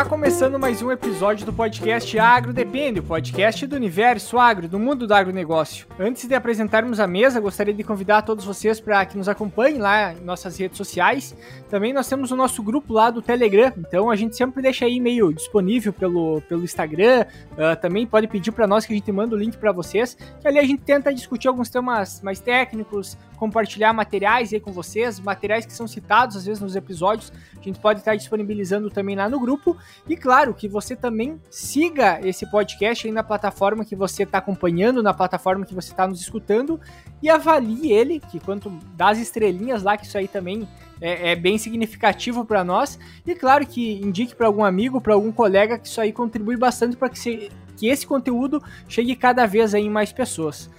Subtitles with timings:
[0.00, 4.78] Está começando mais um episódio do podcast Agro Depende, o podcast do universo agro, do
[4.78, 5.86] mundo do agronegócio.
[5.98, 10.14] Antes de apresentarmos a mesa, gostaria de convidar todos vocês para que nos acompanhem lá
[10.14, 11.36] em nossas redes sociais.
[11.68, 15.34] Também nós temos o nosso grupo lá do Telegram, então a gente sempre deixa e-mail
[15.34, 17.26] disponível pelo, pelo Instagram.
[17.52, 20.58] Uh, também pode pedir para nós que a gente manda o link para vocês, ali
[20.58, 25.74] a gente tenta discutir alguns temas mais técnicos, compartilhar materiais aí com vocês, materiais que
[25.74, 27.30] são citados às vezes nos episódios,
[27.68, 29.76] a gente pode estar disponibilizando também lá no grupo.
[30.08, 35.02] E claro, que você também siga esse podcast aí na plataforma que você está acompanhando,
[35.02, 36.80] na plataforma que você está nos escutando
[37.22, 40.66] e avalie ele, que quanto das estrelinhas lá, que isso aí também
[41.00, 42.98] é, é bem significativo para nós.
[43.26, 46.96] E claro que indique para algum amigo, para algum colega, que isso aí contribui bastante
[46.96, 50.70] para que, que esse conteúdo chegue cada vez aí em mais pessoas.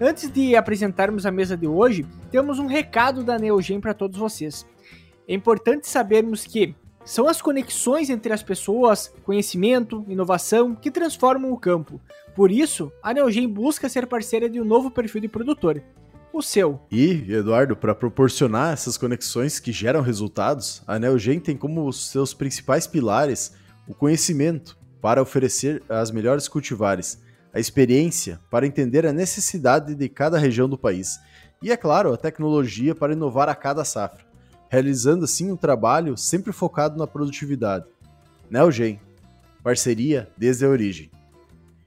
[0.00, 4.66] Antes de apresentarmos a mesa de hoje, temos um recado da Neogen para todos vocês.
[5.32, 6.74] É importante sabermos que
[7.06, 11.98] são as conexões entre as pessoas, conhecimento, inovação que transformam o campo.
[12.36, 15.82] Por isso, a Neogen busca ser parceira de um novo perfil de produtor,
[16.34, 16.78] o seu.
[16.90, 22.86] E, Eduardo, para proporcionar essas conexões que geram resultados, a Neogen tem como seus principais
[22.86, 23.54] pilares
[23.88, 27.18] o conhecimento para oferecer as melhores cultivares
[27.54, 31.18] a experiência para entender a necessidade de cada região do país
[31.62, 34.26] e, é claro, a tecnologia para inovar a cada safra,
[34.72, 37.84] realizando assim um trabalho sempre focado na produtividade.
[38.50, 38.98] Neogen,
[39.62, 41.10] parceria desde a origem.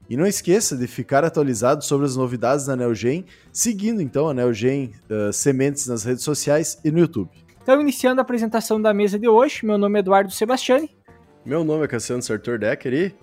[0.07, 4.93] E não esqueça de ficar atualizado sobre as novidades da Neogen, seguindo então a Neogen
[5.09, 7.31] uh, Sementes nas redes sociais e no YouTube.
[7.59, 10.95] Então, iniciando a apresentação da mesa de hoje, meu nome é Eduardo Sebastiani.
[11.43, 13.15] Meu nome é Cassiano Sartor Decker e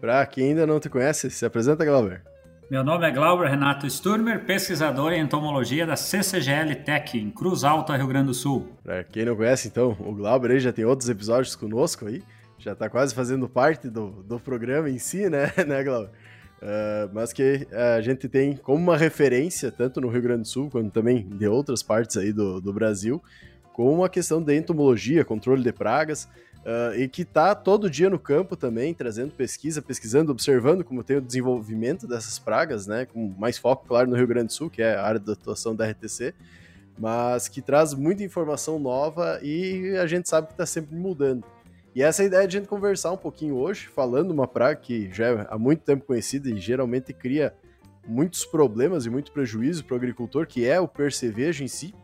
[0.00, 2.22] para quem ainda não te conhece, se apresenta, Glauber.
[2.70, 7.96] Meu nome é Glauber Renato Sturmer, pesquisador em entomologia da CCGL Tech, em Cruz Alta,
[7.96, 8.68] Rio Grande do Sul.
[8.84, 12.22] Para quem não conhece, então, o Glauber aí já tem outros episódios conosco aí,
[12.58, 16.10] já está quase fazendo parte do, do programa em si, né, né Glauber?
[16.60, 20.68] Uh, mas que a gente tem como uma referência, tanto no Rio Grande do Sul,
[20.68, 23.22] quanto também de outras partes aí do, do Brasil,
[23.72, 26.28] com a questão de entomologia, controle de pragas,
[26.68, 31.16] Uh, e que está todo dia no campo também, trazendo pesquisa, pesquisando, observando como tem
[31.16, 34.82] o desenvolvimento dessas pragas, né, com mais foco, claro, no Rio Grande do Sul, que
[34.82, 36.34] é a área de atuação da RTC,
[36.98, 41.42] mas que traz muita informação nova e a gente sabe que está sempre mudando.
[41.94, 45.10] E essa é ideia de a gente conversar um pouquinho hoje, falando uma praga que
[45.10, 47.54] já é há muito tempo conhecida e geralmente cria
[48.06, 51.94] muitos problemas e muito prejuízo para o agricultor, que é o percevejo em si,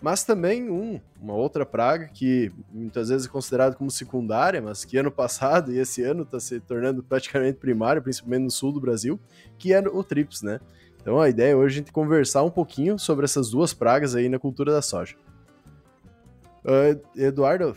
[0.00, 4.96] mas também um, uma outra praga que muitas vezes é considerada como secundária, mas que
[4.96, 9.18] ano passado e esse ano está se tornando praticamente primária, principalmente no sul do Brasil,
[9.58, 10.60] que é o TRIPS, né?
[11.00, 14.28] Então a ideia é hoje a gente conversar um pouquinho sobre essas duas pragas aí
[14.28, 15.16] na cultura da soja.
[16.64, 17.76] Uh, Eduardo,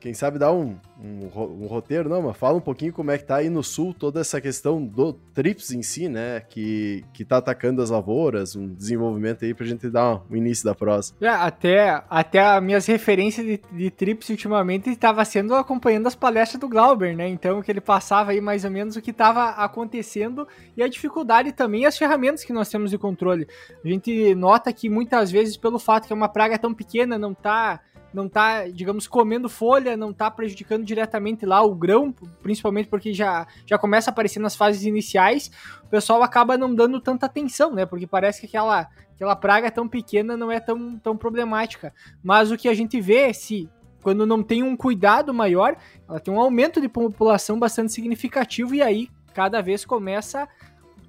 [0.00, 1.26] quem sabe dar um, um,
[1.64, 4.20] um, roteiro, não, mas fala um pouquinho como é que tá aí no sul toda
[4.20, 9.44] essa questão do TRIPS em si, né, que, que tá atacando as lavouras, um desenvolvimento
[9.44, 11.14] aí pra gente dar um, um início da prosa.
[11.20, 16.60] É, até, até as minhas referências de, de TRIPS ultimamente estava sendo acompanhando as palestras
[16.60, 20.46] do Glauber, né, então que ele passava aí mais ou menos o que estava acontecendo
[20.76, 23.46] e a dificuldade também as ferramentas que nós temos de controle.
[23.84, 27.34] A gente nota que muitas vezes pelo fato que é uma praga tão pequena, não
[27.34, 27.80] tá
[28.16, 33.46] não tá, digamos, comendo folha, não tá prejudicando diretamente lá o grão, principalmente porque já,
[33.66, 35.50] já começa a aparecer nas fases iniciais,
[35.84, 37.84] o pessoal acaba não dando tanta atenção, né?
[37.84, 41.92] Porque parece que aquela, aquela praga tão pequena não é tão, tão problemática.
[42.24, 43.68] Mas o que a gente vê é se
[44.02, 45.76] quando não tem um cuidado maior,
[46.08, 50.48] ela tem um aumento de população bastante significativo e aí cada vez começa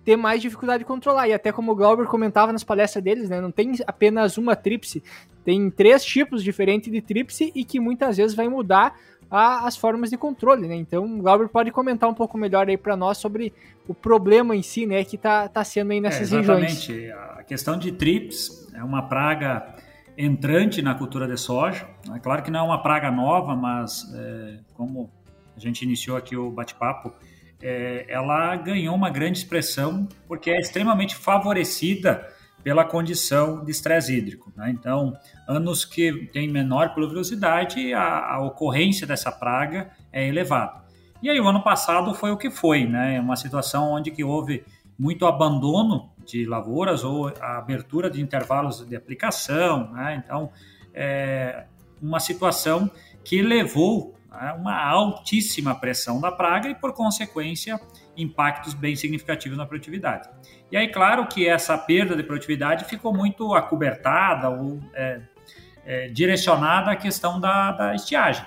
[0.08, 1.28] ter mais dificuldade de controlar.
[1.28, 5.04] E até como o Glauber comentava nas palestras deles, né, não tem apenas uma tríplice,
[5.44, 8.98] tem três tipos diferentes de tríplice e que muitas vezes vai mudar
[9.30, 10.76] a, as formas de controle, né?
[10.78, 13.52] Então, o Glauber pode comentar um pouco melhor aí para nós sobre
[13.86, 16.88] o problema em si, né, que tá, tá sendo aí nessas é, exatamente.
[16.88, 17.04] regiões.
[17.04, 17.40] Exatamente.
[17.42, 19.76] A questão de trips é uma praga
[20.18, 21.86] entrante na cultura de soja.
[22.16, 25.12] É claro que não é uma praga nova, mas é, como
[25.58, 27.12] a gente iniciou aqui o bate-papo,
[27.62, 32.28] é, ela ganhou uma grande expressão porque é extremamente favorecida
[32.64, 34.52] pela condição de estresse hídrico.
[34.56, 34.72] Né?
[34.72, 35.14] Então,
[35.48, 40.86] anos que tem menor pluviosidade, a, a, ocorrência dessa praga é elevada.
[41.22, 43.20] E aí, o ano passado foi o que foi, né?
[43.20, 44.64] Uma situação onde que houve
[45.00, 50.22] muito abandono de lavouras ou a abertura de intervalos de aplicação, né?
[50.24, 50.52] Então,
[50.94, 51.64] é
[52.02, 52.92] uma situação
[53.24, 57.80] que levou né, uma altíssima pressão da praga e, por consequência,
[58.16, 60.30] impactos bem significativos na produtividade.
[60.72, 65.22] E aí, claro que essa perda de produtividade ficou muito acobertada ou é,
[65.86, 68.46] é, direcionada à questão da, da, estiagem.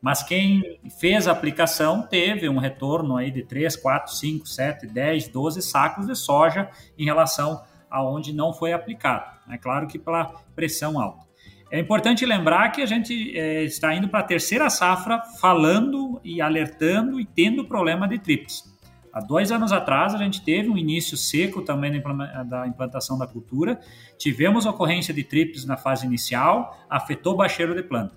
[0.00, 5.28] Mas quem fez a aplicação teve um retorno aí de 3, 4, 5, 7, 10,
[5.28, 9.38] 12 sacos de soja em relação aonde não foi aplicado.
[9.50, 11.27] É claro que pela pressão alta.
[11.70, 16.40] É importante lembrar que a gente é, está indo para a terceira safra falando e
[16.40, 18.64] alertando e tendo problema de trips.
[19.12, 22.02] Há dois anos atrás, a gente teve um início seco também
[22.46, 23.78] da implantação da cultura,
[24.16, 28.14] tivemos ocorrência de trips na fase inicial, afetou o bacheiro de planta.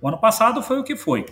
[0.00, 1.24] O ano passado foi o que foi.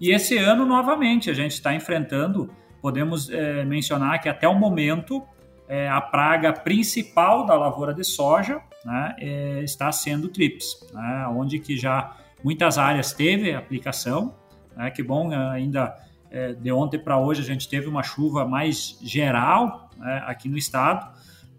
[0.00, 2.50] E esse ano, novamente, a gente está enfrentando,
[2.80, 5.24] podemos é, mencionar que até o momento
[5.68, 11.58] é, a praga principal da lavoura de soja né, é, está sendo trips, né, onde
[11.58, 14.34] que já muitas áreas teve aplicação,
[14.74, 15.94] né, que bom ainda
[16.30, 20.56] é, de ontem para hoje a gente teve uma chuva mais geral né, aqui no
[20.56, 21.06] estado,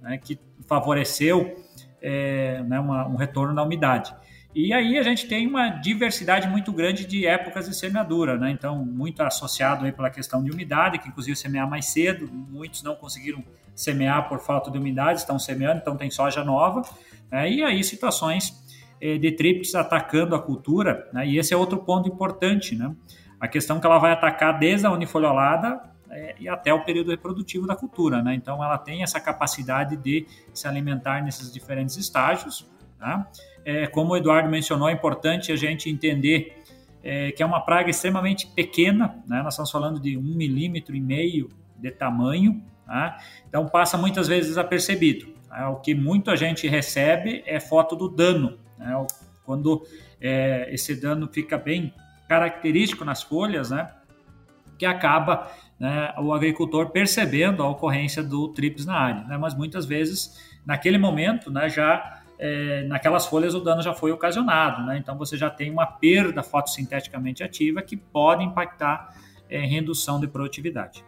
[0.02, 1.56] né, que favoreceu
[2.02, 4.14] é, né, uma, um retorno da umidade.
[4.62, 8.52] E aí a gente tem uma diversidade muito grande de épocas de semeadura, né?
[8.52, 12.94] Então, muito associado aí pela questão de umidade, que inclusive semear mais cedo, muitos não
[12.94, 13.42] conseguiram
[13.74, 16.82] semear por falta de umidade, estão semeando, então tem soja nova.
[17.32, 17.50] Né?
[17.50, 18.54] E aí situações
[19.00, 21.26] eh, de trips atacando a cultura, né?
[21.26, 22.94] e esse é outro ponto importante, né?
[23.40, 27.66] A questão que ela vai atacar desde a unifoliolada é, e até o período reprodutivo
[27.66, 28.36] da cultura, né?
[28.36, 32.68] Então ela tem essa capacidade de se alimentar nesses diferentes estágios,
[33.00, 33.30] tá?
[33.63, 36.62] É, como o Eduardo mencionou, é importante a gente entender
[37.04, 39.42] é, que é uma praga extremamente pequena, né?
[39.42, 43.19] Nós estamos falando de um milímetro e meio de tamanho, Tá?
[43.48, 45.28] Então passa muitas vezes desapercebido.
[45.48, 45.69] Tá?
[45.69, 49.06] O que muita gente recebe é foto do dano, né?
[49.46, 49.86] quando
[50.19, 51.94] é, esse dano fica bem
[52.28, 53.92] característico nas folhas, né?
[54.75, 59.24] que acaba né, o agricultor percebendo a ocorrência do trips na área.
[59.25, 59.38] Né?
[59.38, 64.83] Mas muitas vezes, naquele momento, né, já é, naquelas folhas o dano já foi ocasionado.
[64.86, 64.97] Né?
[64.97, 69.13] Então você já tem uma perda fotossinteticamente ativa que pode impactar
[69.50, 71.03] é, em redução de produtividade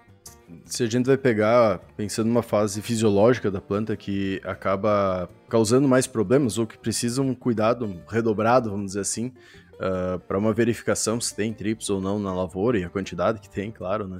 [0.65, 6.07] se a gente vai pegar, pensando numa fase fisiológica da planta que acaba causando mais
[6.07, 11.19] problemas ou que precisa um cuidado redobrado, vamos dizer assim, uh, ah, para uma verificação
[11.19, 14.19] se tem trips ou não na lavoura e a quantidade que tem, claro, né?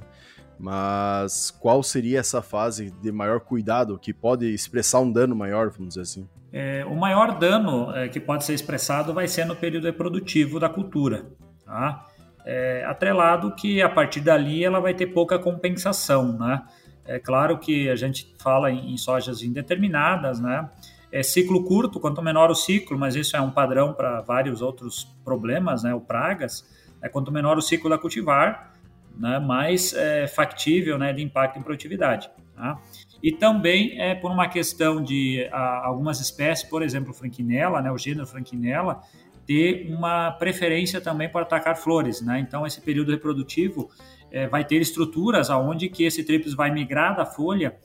[0.58, 5.88] Mas qual seria essa fase de maior cuidado que pode expressar um dano maior, vamos
[5.88, 6.28] dizer assim?
[6.52, 10.68] É, o maior dano é, que pode ser expressado vai ser no período reprodutivo da
[10.68, 11.26] cultura,
[11.64, 12.06] tá?
[12.44, 16.62] é, atrelado que a partir dali ela vai ter pouca compensação, né?
[17.04, 20.68] É claro que a gente fala em, em sojas indeterminadas, né?
[21.10, 25.04] É ciclo curto, quanto menor o ciclo, mas isso é um padrão para vários outros
[25.24, 25.94] problemas, né?
[25.94, 26.66] O pragas,
[27.02, 28.72] é quanto menor o ciclo da cultivar,
[29.18, 29.38] né?
[29.38, 31.12] mais é, factível, né?
[31.12, 32.30] De impacto em produtividade.
[32.54, 32.78] Tá?
[33.22, 37.90] E também é por uma questão de a, algumas espécies, por exemplo, franquinella, né?
[37.92, 39.00] O gênero franquinella,
[39.46, 42.40] ter uma preferência também para atacar flores, né?
[42.40, 43.90] Então esse período reprodutivo
[44.30, 47.76] é, vai ter estruturas aonde que esse trips vai migrar da folha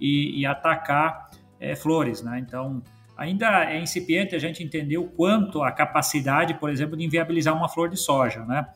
[0.00, 2.38] e, e atacar é, flores, né?
[2.38, 2.82] Então
[3.16, 7.68] ainda é incipiente a gente entender o quanto a capacidade, por exemplo, de inviabilizar uma
[7.68, 8.66] flor de soja, né?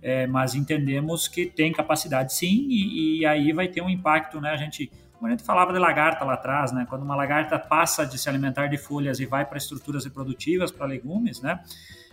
[0.00, 4.50] É, mas entendemos que tem capacidade sim e, e aí vai ter um impacto, né?
[4.50, 4.90] A gente
[5.26, 6.86] a gente falava de lagarta lá atrás, né?
[6.88, 10.86] Quando uma lagarta passa de se alimentar de folhas e vai para estruturas reprodutivas, para
[10.86, 11.60] legumes, né?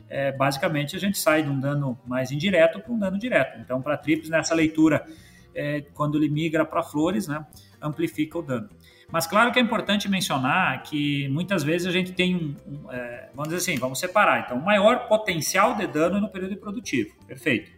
[0.10, 3.60] É, basicamente a gente sai de um dano mais indireto para um dano direto.
[3.60, 5.06] Então, para trips, nessa leitura,
[5.54, 7.46] é, quando ele migra para flores, né?
[7.82, 8.70] Amplifica o dano.
[9.12, 13.30] Mas claro que é importante mencionar que muitas vezes a gente tem um, um é,
[13.36, 14.46] vamos dizer assim, vamos separar.
[14.46, 17.72] Então, o maior potencial de dano no período reprodutivo, perfeito.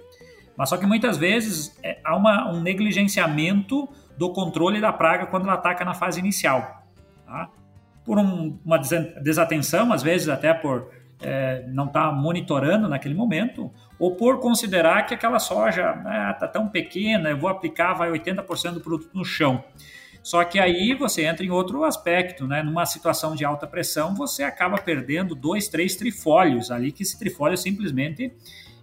[0.56, 5.44] Mas só que muitas vezes é, há uma, um negligenciamento do controle da praga quando
[5.44, 6.84] ela ataca na fase inicial.
[7.26, 7.50] Tá?
[8.04, 10.90] Por um, uma desatenção, às vezes até por
[11.22, 16.52] é, não estar tá monitorando naquele momento, ou por considerar que aquela soja está né,
[16.52, 19.64] tão pequena, eu vou aplicar, vai 80% do produto no chão.
[20.28, 22.62] Só que aí você entra em outro aspecto, né?
[22.62, 27.58] Numa situação de alta pressão, você acaba perdendo dois, três trifólios ali, que esse trifólio
[27.58, 28.34] simplesmente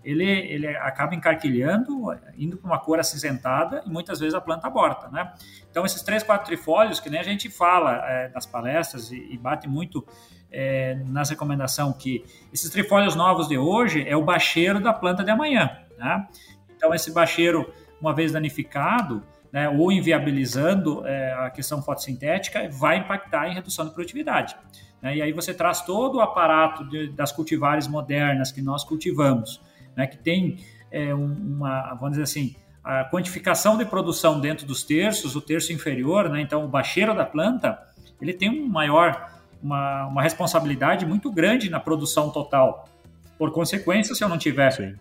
[0.04, 2.06] ele, ele acaba encarquilhando,
[2.37, 5.32] indo para uma cor acinzentada e muitas vezes a planta aborta, né?
[5.70, 9.38] Então, esses três, quatro trifólios, que nem a gente fala é, nas palestras e, e
[9.38, 10.06] bate muito
[10.52, 15.30] é, nas recomendações que esses trifólios novos de hoje é o bacheiro da planta de
[15.30, 16.28] amanhã, né?
[16.76, 19.23] Então, esse bacheiro, uma vez danificado,
[19.54, 24.56] né, ou inviabilizando é, a questão fotossintética, vai impactar em redução de produtividade.
[25.00, 25.18] Né?
[25.18, 29.61] E aí você traz todo o aparato de, das cultivares modernas que nós cultivamos,
[29.96, 30.58] né, que tem
[30.90, 36.28] é, uma, vamos dizer assim, a quantificação de produção dentro dos terços, o terço inferior,
[36.28, 37.78] né, então o bacheiro da planta,
[38.20, 39.30] ele tem um maior,
[39.62, 42.88] uma, uma responsabilidade muito grande na produção total.
[43.38, 44.96] Por consequência, se eu não tiver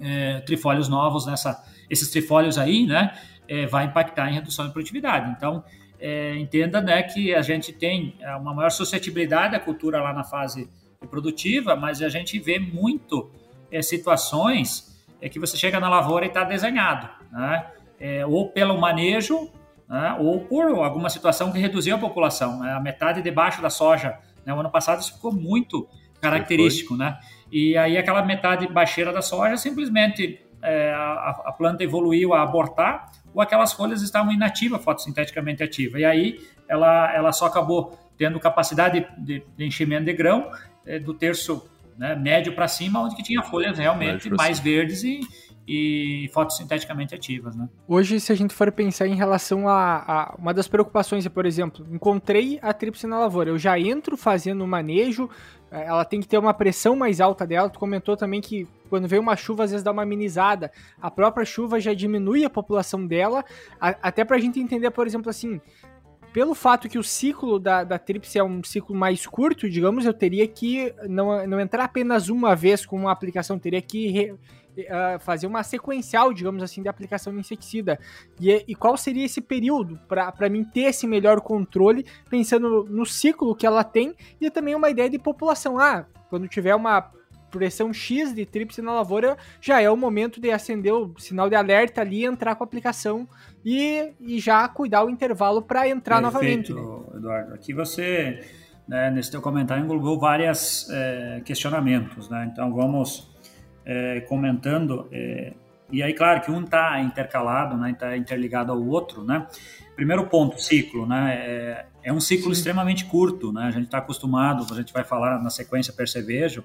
[0.00, 3.12] é, trifólios novos nessa, esses trifólios aí, né,
[3.48, 5.30] é, vai impactar em redução de produtividade.
[5.30, 5.62] Então,
[5.98, 10.24] é, entenda né, que a gente tem é, uma maior suscetibilidade à cultura lá na
[10.24, 10.68] fase
[11.00, 13.30] reprodutiva, mas a gente vê muito
[13.70, 17.66] é, situações é, que você chega na lavoura e está desenhado, né?
[17.98, 19.50] É, ou pelo manejo,
[19.88, 20.16] né?
[20.20, 22.60] ou por alguma situação que reduziu a população.
[22.60, 22.72] Né?
[22.72, 24.52] A metade debaixo da soja, né?
[24.52, 25.88] o ano passado isso ficou muito
[26.20, 27.18] característico, né?
[27.50, 33.12] E aí aquela metade baixeira da soja simplesmente é, a, a, planta evoluiu a abortar
[33.32, 35.98] ou aquelas folhas estavam inativas, fotossinteticamente ativa.
[36.00, 40.50] E aí ela, ela só acabou tendo capacidade de, de enchimento de grão
[40.84, 45.20] é, do terço né, médio para cima, onde que tinha folhas realmente mais verdes e,
[45.66, 47.56] e fotossinteticamente ativas.
[47.56, 47.68] Né?
[47.88, 51.46] Hoje, se a gente for pensar em relação a, a, uma das preocupações é, por
[51.46, 55.28] exemplo, encontrei a tríplice na lavoura, eu já entro fazendo o manejo,
[55.70, 57.68] é, ela tem que ter uma pressão mais alta dela.
[57.68, 60.70] Tu comentou também que quando vem uma chuva, às vezes dá uma minimizada.
[61.00, 63.44] A própria chuva já diminui a população dela,
[63.80, 65.60] a, até para a gente entender, por exemplo, assim,
[66.36, 67.98] pelo fato que o ciclo da, da
[68.34, 72.84] é um ciclo mais curto, digamos, eu teria que não, não entrar apenas uma vez
[72.84, 74.38] com uma aplicação, teria que re, uh,
[75.20, 77.98] fazer uma sequencial, digamos assim, de aplicação de inseticida.
[78.38, 83.56] E, e qual seria esse período para mim ter esse melhor controle, pensando no ciclo
[83.56, 85.78] que ela tem e também uma ideia de população.
[85.78, 87.10] Ah, quando tiver uma
[87.56, 91.54] pressão X de tríplice na lavoura, já é o momento de acender o sinal de
[91.54, 93.28] alerta ali, entrar com a aplicação
[93.64, 97.10] e, e já cuidar o intervalo para entrar Perfeito, novamente.
[97.12, 97.18] Né?
[97.18, 98.40] Eduardo, aqui você,
[98.86, 102.48] né, nesse teu comentário, englobou vários é, questionamentos, né?
[102.52, 103.34] Então vamos
[103.84, 105.08] é, comentando.
[105.10, 105.52] É,
[105.90, 107.92] e aí, claro que um está intercalado, né?
[107.92, 109.46] Está interligado ao outro, né?
[109.94, 111.34] Primeiro ponto, ciclo, né?
[111.34, 112.52] É, é um ciclo Sim.
[112.52, 113.64] extremamente curto, né?
[113.64, 116.64] A gente está acostumado, a gente vai falar na sequência percevejo,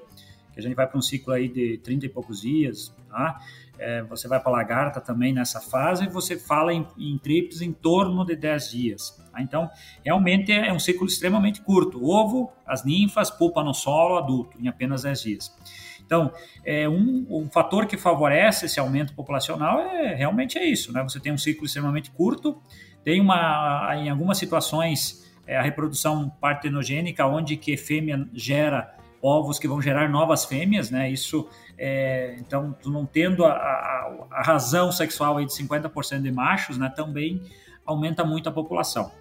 [0.53, 3.39] que a gente vai para um ciclo aí de 30 e poucos dias, tá?
[3.79, 7.71] É, você vai para lagarta também nessa fase e você fala em, em trips em
[7.71, 9.19] torno de 10 dias.
[9.31, 9.41] Tá?
[9.41, 9.67] Então,
[10.05, 12.05] realmente é um ciclo extremamente curto.
[12.05, 15.57] Ovo, as ninfas, pupa no solo, adulto, em apenas 10 dias.
[16.05, 16.31] Então,
[16.63, 21.01] é um, um, fator que favorece esse aumento populacional é realmente é isso, né?
[21.03, 22.61] Você tem um ciclo extremamente curto,
[23.03, 29.67] tem uma, em algumas situações, é, a reprodução partenogênica, onde que fêmea gera ovos que
[29.67, 31.09] vão gerar novas fêmeas, né?
[31.09, 31.47] Isso,
[31.77, 36.77] é, então, tu não tendo a, a, a, razão sexual aí de 50% de machos,
[36.77, 36.91] né?
[36.95, 37.41] Também
[37.85, 39.11] aumenta muito a população.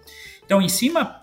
[0.43, 1.21] Então, em cima,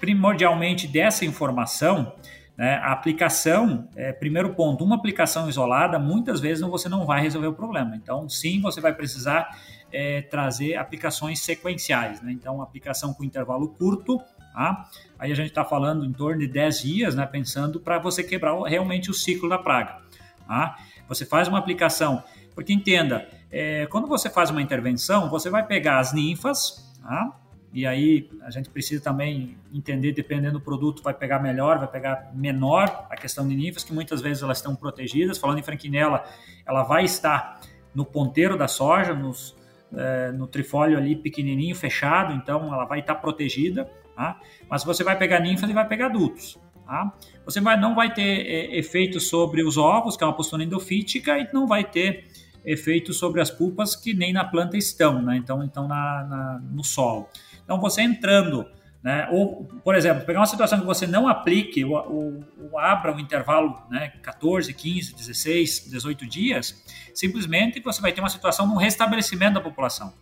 [0.00, 2.12] primordialmente dessa informação,
[2.56, 7.46] né, a aplicação, é, primeiro ponto, uma aplicação isolada, muitas vezes você não vai resolver
[7.46, 7.96] o problema.
[7.96, 9.48] Então, sim, você vai precisar
[9.92, 12.20] é, trazer aplicações sequenciais.
[12.20, 12.32] Né?
[12.32, 14.20] Então, aplicação com intervalo curto,
[14.52, 14.88] Tá?
[15.18, 18.60] Aí a gente está falando em torno de 10 dias, né, pensando para você quebrar
[18.64, 19.98] realmente o ciclo da praga.
[20.46, 20.76] Tá?
[21.08, 22.22] Você faz uma aplicação,
[22.54, 27.40] porque entenda, é, quando você faz uma intervenção, você vai pegar as ninfas, tá?
[27.72, 32.30] e aí a gente precisa também entender, dependendo do produto, vai pegar melhor, vai pegar
[32.34, 35.38] menor a questão de ninfas, que muitas vezes elas estão protegidas.
[35.38, 36.24] Falando em franquinela,
[36.66, 37.60] ela vai estar
[37.94, 39.56] no ponteiro da soja, nos,
[39.94, 43.88] é, no trifólio ali pequenininho, fechado, então ela vai estar protegida.
[44.20, 44.38] Tá?
[44.68, 46.58] Mas você vai pegar ninfas e vai pegar adultos.
[46.86, 47.10] Tá?
[47.46, 51.38] Você vai, não vai ter é, efeito sobre os ovos, que é uma postura endofítica,
[51.38, 52.26] e não vai ter
[52.62, 55.38] efeito sobre as pulpas que nem na planta estão, né?
[55.38, 57.30] então, então na, na, no solo.
[57.64, 58.66] Então você entrando,
[59.02, 59.26] né?
[59.32, 63.18] ou por exemplo, pegar uma situação que você não aplique, ou, ou, ou abra um
[63.18, 64.12] intervalo né?
[64.20, 66.84] 14, 15, 16, 18 dias,
[67.14, 70.12] simplesmente você vai ter uma situação de um restabelecimento da população.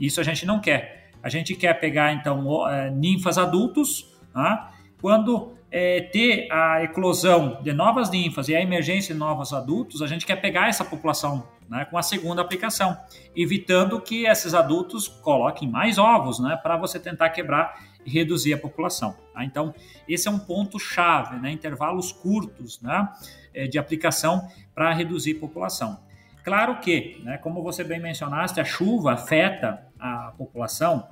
[0.00, 1.03] Isso a gente não quer.
[1.24, 4.74] A gente quer pegar, então, é, ninfas adultos, tá?
[5.00, 10.06] quando é, ter a eclosão de novas ninfas e a emergência de novos adultos, a
[10.06, 12.94] gente quer pegar essa população né, com a segunda aplicação,
[13.34, 18.58] evitando que esses adultos coloquem mais ovos, né, para você tentar quebrar e reduzir a
[18.58, 19.16] população.
[19.32, 19.46] Tá?
[19.46, 19.74] Então,
[20.06, 23.08] esse é um ponto chave, né, intervalos curtos né,
[23.54, 25.98] é, de aplicação para reduzir a população.
[26.44, 31.08] Claro que, né, como você bem mencionaste, a chuva afeta a população,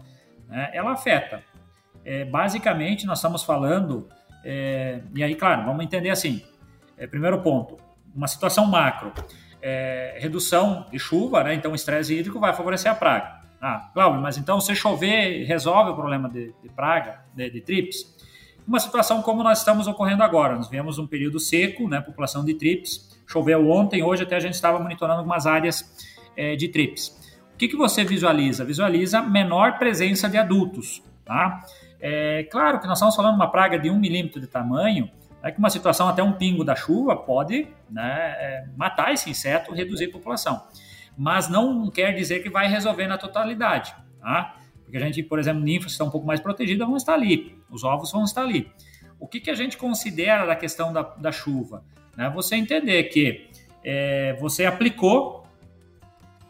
[0.46, 1.42] né, ela afeta.
[2.04, 4.08] É, basicamente, nós estamos falando,
[4.44, 6.42] é, e aí, claro, vamos entender assim:
[6.98, 7.78] é, primeiro ponto,
[8.14, 9.10] uma situação macro,
[9.62, 13.40] é, redução de chuva, né, então o estresse hídrico vai favorecer a praga.
[13.58, 18.04] Ah, Cláudio, mas então se chover resolve o problema de, de praga, de, de trips?
[18.66, 22.54] Uma situação como nós estamos ocorrendo agora, nós vemos um período seco, né, população de
[22.54, 25.90] trips, Choveu ontem, hoje até a gente estava monitorando algumas áreas
[26.36, 27.18] é, de trips.
[27.54, 28.62] O que, que você visualiza?
[28.62, 31.02] Visualiza menor presença de adultos.
[31.24, 31.64] Tá?
[31.98, 35.10] É, claro que nós estamos falando de uma praga de 1 milímetro de tamanho,
[35.42, 39.72] É que uma situação até um pingo da chuva pode né, é, matar esse inseto,
[39.72, 40.62] reduzir a população.
[41.16, 44.56] Mas não quer dizer que vai resolver na totalidade, tá?
[44.84, 47.82] Porque a gente, por exemplo, ninfas estão um pouco mais protegidas vão estar ali, os
[47.82, 48.70] ovos vão estar ali.
[49.18, 51.82] O que, que a gente considera da questão da, da chuva?
[52.16, 52.30] Né?
[52.34, 53.48] Você entender que
[53.84, 55.46] é, você aplicou,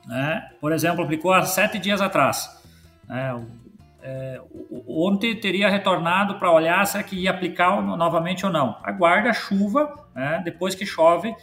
[0.06, 0.50] né?
[0.60, 2.48] por exemplo, aplicou há sete dias atrás.
[3.08, 3.46] Né?
[4.02, 4.40] É,
[4.86, 8.76] ontem teria retornado para olhar se é que ia aplicar novamente ou não.
[8.82, 10.42] Aguarda a chuva, né?
[10.44, 11.34] depois que chove,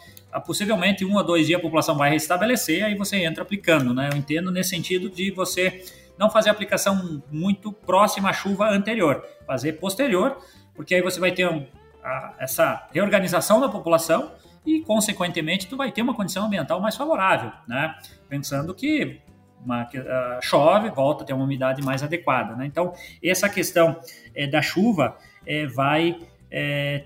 [0.46, 3.94] possivelmente um a dois dias a população vai restabelecer, aí você entra aplicando.
[3.94, 4.10] Né?
[4.12, 5.84] Eu entendo nesse sentido de você
[6.18, 10.38] não fazer aplicação muito próxima à chuva anterior, fazer posterior,
[10.76, 11.48] porque aí você vai ter
[12.10, 14.32] a, essa reorganização da população
[14.66, 17.96] e, consequentemente, tu vai ter uma condição ambiental mais favorável, né?
[18.28, 19.22] Pensando que
[19.64, 22.66] uma, uh, chove, volta a ter uma umidade mais adequada, né?
[22.66, 24.00] Então, essa questão
[24.36, 26.20] é, da chuva é, vai
[26.52, 27.06] é,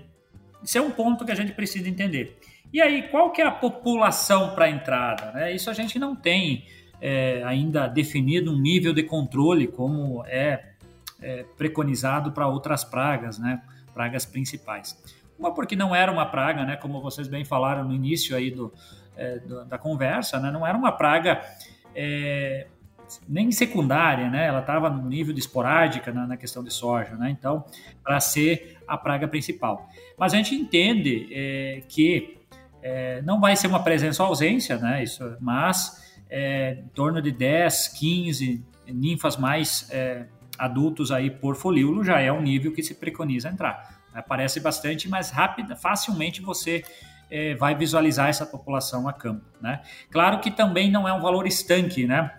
[0.62, 2.38] ser um ponto que a gente precisa entender.
[2.72, 5.30] E aí, qual que é a população para entrada?
[5.32, 5.52] Né?
[5.54, 6.66] Isso a gente não tem
[7.44, 10.70] ainda definido um nível de controle como é,
[11.54, 13.60] preconizado para outras pragas, né?
[13.94, 14.98] Pragas principais.
[15.38, 16.76] Uma porque não era uma praga, né?
[16.76, 18.72] Como vocês bem falaram no início aí do,
[19.16, 20.50] é, do da conversa, né?
[20.50, 21.40] Não era uma praga
[21.94, 22.66] é,
[23.28, 24.46] nem secundária, né?
[24.46, 27.30] Ela estava no nível de esporádica na, na, questão de soja, né?
[27.30, 27.64] Então,
[28.02, 29.88] para ser a praga principal.
[30.18, 32.38] Mas a gente entende é, que
[32.82, 35.02] é, não vai ser uma presença ou ausência, né?
[35.02, 40.26] Isso, mas é, em torno de 10, 15 ninfas mais é,
[40.58, 44.02] adultos aí por folíolo já é um nível que se preconiza entrar.
[44.12, 46.84] Aparece bastante, mas rápida, facilmente você
[47.30, 49.44] é, vai visualizar essa população a campo.
[49.60, 49.80] Né?
[50.10, 52.32] Claro que também não é um valor estanque, né?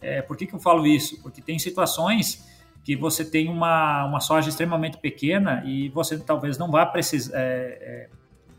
[0.00, 1.22] É, por que, que eu falo isso?
[1.22, 2.46] Porque tem situações
[2.84, 7.40] que você tem uma, uma soja extremamente pequena e você talvez não vá precisar é,
[7.40, 8.08] é,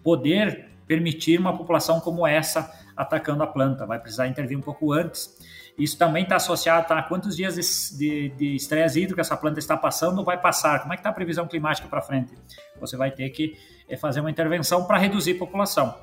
[0.02, 5.38] poder permitir uma população como essa atacando a planta, vai precisar intervir um pouco antes.
[5.78, 7.56] Isso também está associado tá, a quantos dias
[7.98, 11.14] de estresse hídrico essa planta está passando ou vai passar, como é que está a
[11.14, 12.32] previsão climática para frente.
[12.80, 13.58] Você vai ter que
[13.90, 15.96] é, fazer uma intervenção para reduzir a população.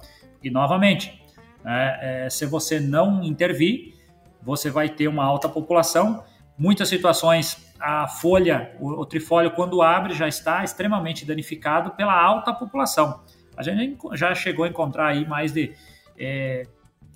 [0.43, 1.23] E, novamente,
[1.65, 3.95] é, se você não intervir,
[4.43, 6.25] você vai ter uma alta população.
[6.59, 12.53] Muitas situações, a folha, o, o trifólio, quando abre, já está extremamente danificado pela alta
[12.53, 13.23] população.
[13.57, 15.75] A gente já chegou a encontrar aí mais de
[16.19, 16.67] é,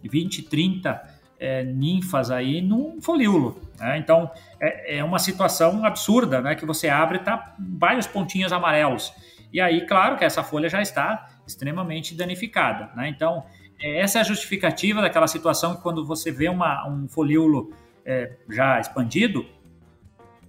[0.02, 3.60] 20, 30 é, ninfas aí num folíolo.
[3.78, 3.98] Né?
[3.98, 6.54] Então é, é, uma situação absurda, né?
[6.54, 9.12] Que você abre e tá vários pontinhos amarelos.
[9.52, 12.90] E aí, claro que essa folha já está extremamente danificada.
[12.96, 13.08] Né?
[13.08, 13.44] Então,
[13.80, 17.72] é, essa é a justificativa daquela situação que quando você vê uma, um folíolo
[18.04, 19.46] é, já expandido,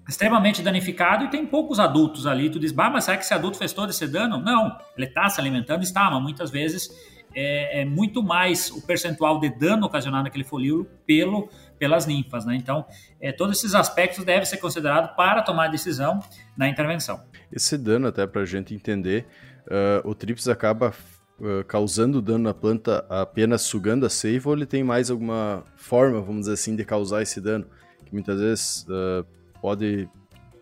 [0.08, 2.50] extremamente danificado e tem poucos adultos ali.
[2.50, 4.40] Tu diz, bah, mas será que esse adulto fez todo esse dano?
[4.40, 6.90] Não, ele está se alimentando, está, mas muitas vezes
[7.36, 12.46] é, é, muito mais o percentual de dano ocasionado naquele folíolo pelo, pelas ninfas.
[12.46, 12.56] Né?
[12.56, 12.86] Então,
[13.20, 16.20] é, todos esses aspectos devem ser considerados para tomar decisão
[16.58, 17.22] na intervenção.
[17.52, 19.26] Esse dano, até para a gente entender,
[19.68, 20.94] uh, o TRIPS acaba
[21.40, 26.22] uh, causando dano na planta apenas sugando a seiva ou ele tem mais alguma forma,
[26.22, 27.66] vamos dizer assim, de causar esse dano?
[28.06, 29.26] Que muitas vezes uh,
[29.62, 30.08] pode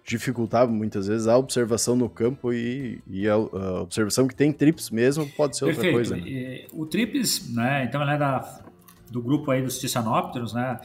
[0.06, 4.90] dificultar muitas vezes a observação no campo e, e a, a, observação que tem trips
[4.90, 5.98] mesmo pode ser Perfeito.
[5.98, 6.18] outra coisa.
[6.18, 6.66] Né?
[6.74, 8.62] O trips, né, então ele é da,
[9.10, 10.78] do grupo aí dos Tissianópteros, né,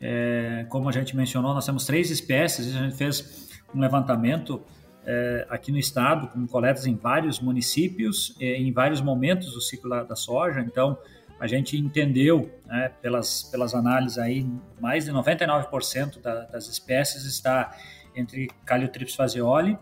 [0.00, 4.60] é, como a gente mencionou, nós temos três espécies, a gente fez um levantamento
[5.06, 9.88] é, aqui no estado, com coletas em vários municípios, é, em vários momentos do ciclo
[9.88, 10.98] da, da soja, então
[11.38, 14.46] a gente entendeu, né, pelas, pelas análises aí,
[14.80, 17.76] mais de 99% da, das espécies está
[18.14, 19.78] entre Caliotrips fazioli,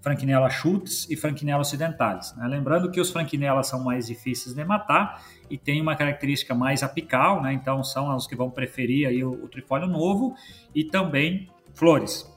[0.00, 2.34] Franquinella schultz e Franquinella occidentalis.
[2.36, 2.46] Né?
[2.46, 7.42] Lembrando que os Franquinella são mais difíceis de matar e tem uma característica mais apical,
[7.42, 7.52] né?
[7.52, 10.34] então são os que vão preferir aí o, o trifólio novo
[10.74, 12.30] e também flores.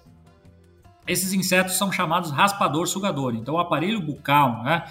[1.08, 3.36] Esses insetos são chamados raspador-sugador.
[3.36, 4.86] Então, o aparelho bucal, né,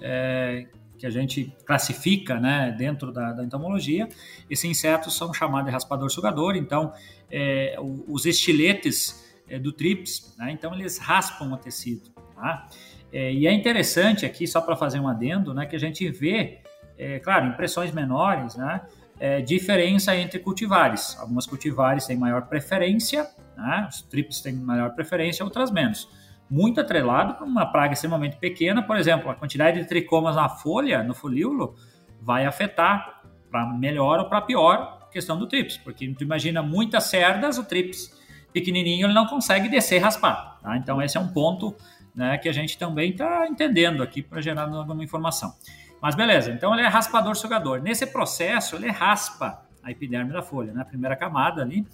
[0.00, 0.66] é,
[0.98, 4.08] que a gente classifica né, dentro da, da, entomologia,
[4.48, 6.56] esses insetos são chamados de raspador-sugador.
[6.56, 6.92] Então,
[7.30, 7.76] é,
[8.08, 10.52] os estiletes é, do TRIPS, né?
[10.52, 12.10] então eles raspam o tecido.
[12.34, 12.68] Tá?
[13.12, 16.60] É, e é interessante aqui, só para fazer um adendo, né, que a gente vê,
[16.96, 18.80] é, claro, impressões menores, né,
[19.18, 21.18] é, diferença entre cultivares.
[21.18, 26.08] Algumas cultivares têm maior preferência, né, os TRIPS têm maior preferência, outras menos.
[26.48, 31.02] Muito atrelado para uma praga extremamente pequena, por exemplo, a quantidade de tricomas na folha,
[31.02, 31.74] no folíolo,
[32.20, 37.04] vai afetar para melhor ou para pior a questão do TRIPS, porque tu imagina muitas
[37.04, 38.19] cerdas, o TRIPS
[38.52, 40.58] pequenininho ele não consegue descer e raspar.
[40.62, 40.76] Tá?
[40.76, 41.74] Então esse é um ponto
[42.14, 45.54] né, que a gente também está entendendo aqui para gerar alguma informação.
[46.00, 47.80] Mas beleza, então ele é raspador sugador.
[47.80, 51.86] Nesse processo ele raspa a epiderme da folha, né, a primeira camada ali.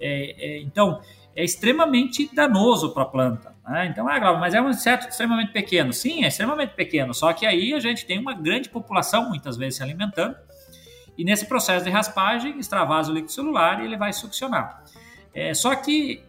[0.00, 1.00] É, é, então
[1.34, 3.54] é extremamente danoso para a planta.
[3.66, 3.86] Né?
[3.86, 5.92] Então, ah, mas é um inseto extremamente pequeno.
[5.92, 9.76] Sim, é extremamente pequeno, só que aí a gente tem uma grande população muitas vezes
[9.76, 10.36] se alimentando
[11.18, 14.84] e nesse processo de raspagem extravasa o líquido celular e ele vai succionar.
[15.38, 16.22] É, só que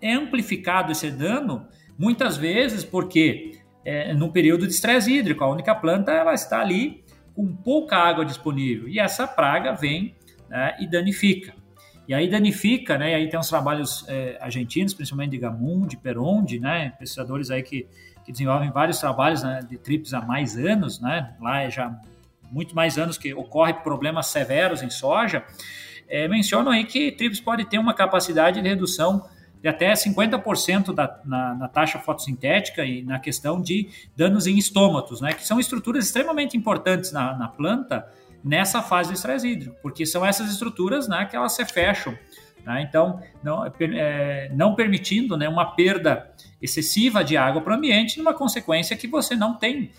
[0.00, 1.66] é amplificado esse dano
[1.98, 3.52] muitas vezes porque
[3.84, 8.24] é, no período de estresse hídrico, a única planta ela está ali com pouca água
[8.24, 10.14] disponível e essa praga vem
[10.48, 11.54] né, e danifica.
[12.08, 13.10] E aí danifica, né?
[13.10, 16.90] E aí tem uns trabalhos é, argentinos, principalmente de Gamum, de Peronde, né?
[17.00, 17.88] Pesquisadores aí que,
[18.24, 21.34] que desenvolvem vários trabalhos né, de trips há mais anos, né?
[21.40, 22.00] Lá é já
[22.50, 25.44] muito mais anos que ocorre problemas severos em soja.
[26.08, 29.24] É, mencionam aí que trips pode ter uma capacidade de redução
[29.60, 35.20] de até 50% da, na, na, taxa fotossintética e na questão de danos em estômatos,
[35.20, 38.06] né, que são estruturas extremamente importantes na, na planta
[38.44, 42.16] nessa fase do estresse hídrico, porque são essas estruturas né, que elas se fecham.
[42.64, 48.18] Né, então, não, é, não permitindo né, uma perda excessiva de água para o ambiente,
[48.18, 49.90] numa consequência que você não tem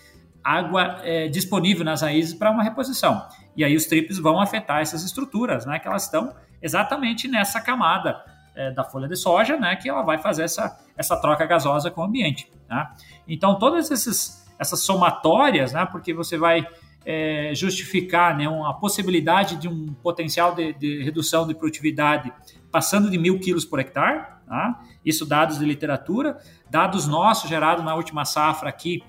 [0.48, 3.26] água é, disponível nas raízes para uma reposição.
[3.54, 8.24] E aí os trips vão afetar essas estruturas, né, que elas estão exatamente nessa camada
[8.54, 12.00] é, da folha de soja, né, que ela vai fazer essa, essa troca gasosa com
[12.00, 12.50] o ambiente.
[12.66, 12.94] Tá?
[13.26, 16.66] Então, todas esses, essas somatórias, né, porque você vai
[17.04, 22.32] é, justificar né, uma possibilidade de um potencial de, de, redução de produtividade
[22.70, 24.80] passando de mil quilos por hectare, tá?
[25.04, 26.38] isso dados de literatura,
[26.70, 29.02] dados nossos gerados na última safra aqui,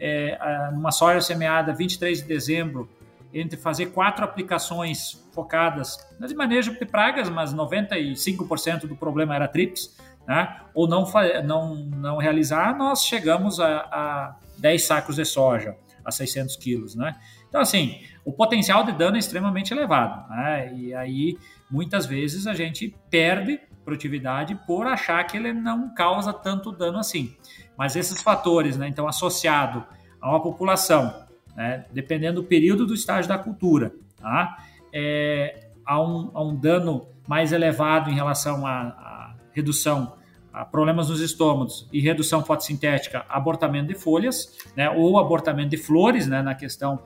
[0.00, 2.88] é, numa soja semeada 23 de dezembro,
[3.32, 9.96] entre fazer quatro aplicações focadas de manejo de pragas, mas 95% do problema era trips,
[10.26, 10.60] né?
[10.74, 11.04] ou não,
[11.44, 16.94] não, não realizar, nós chegamos a, a 10 sacos de soja, a 600 quilos.
[16.94, 17.14] Né?
[17.48, 20.28] Então, assim, o potencial de dano é extremamente elevado.
[20.30, 20.74] Né?
[20.74, 21.38] E aí,
[21.70, 27.34] muitas vezes, a gente perde produtividade por achar que ele não causa tanto dano assim.
[27.80, 29.82] Mas esses fatores, né, então, associado
[30.20, 31.24] a uma população
[31.56, 34.58] né, dependendo do período do estágio da cultura, tá?
[34.92, 40.12] É, há, um, há um dano mais elevado em relação à, redução
[40.52, 46.26] a problemas nos estômagos e redução fotossintética, abortamento de folhas, né, ou abortamento de flores,
[46.26, 46.98] né, na questão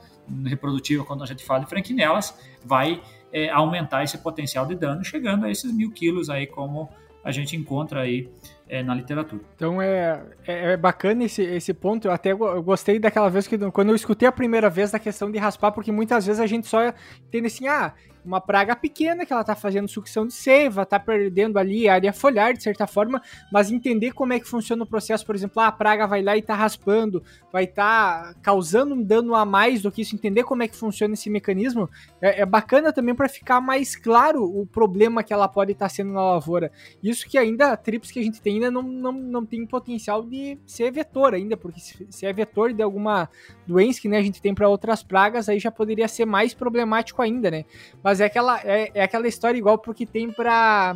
[0.44, 3.00] reprodutiva, quando a gente fala de franquinelas, vai
[3.32, 6.90] é, aumentar esse potencial de dano, chegando a esses mil quilos aí, como
[7.22, 8.28] a gente encontra aí
[8.74, 9.40] é, na literatura.
[9.54, 12.08] Então é, é, é, bacana esse, esse ponto.
[12.08, 15.30] Eu até eu gostei daquela vez que quando eu escutei a primeira vez da questão
[15.30, 16.92] de raspar, porque muitas vezes a gente só
[17.28, 17.92] entende assim, ah,
[18.24, 22.12] uma praga pequena que ela está fazendo sucção de seiva, está perdendo ali a área
[22.12, 23.20] foliar de certa forma,
[23.52, 26.36] mas entender como é que funciona o processo, por exemplo, ah, a praga vai lá
[26.36, 30.62] e está raspando, vai tá causando um dano a mais do que isso, entender como
[30.62, 31.88] é que funciona esse mecanismo,
[32.20, 35.88] é, é bacana também para ficar mais claro o problema que ela pode estar tá
[35.88, 36.72] sendo na lavoura.
[37.02, 40.22] Isso que ainda a trips que a gente tem ainda não, não, não tem potencial
[40.22, 43.28] de ser vetor ainda, porque se, se é vetor de alguma
[43.66, 47.20] doença que né, a gente tem para outras pragas, aí já poderia ser mais problemático
[47.20, 47.64] ainda, né?
[48.02, 50.94] Mas mas é aquela, é, é aquela história igual porque tem pra,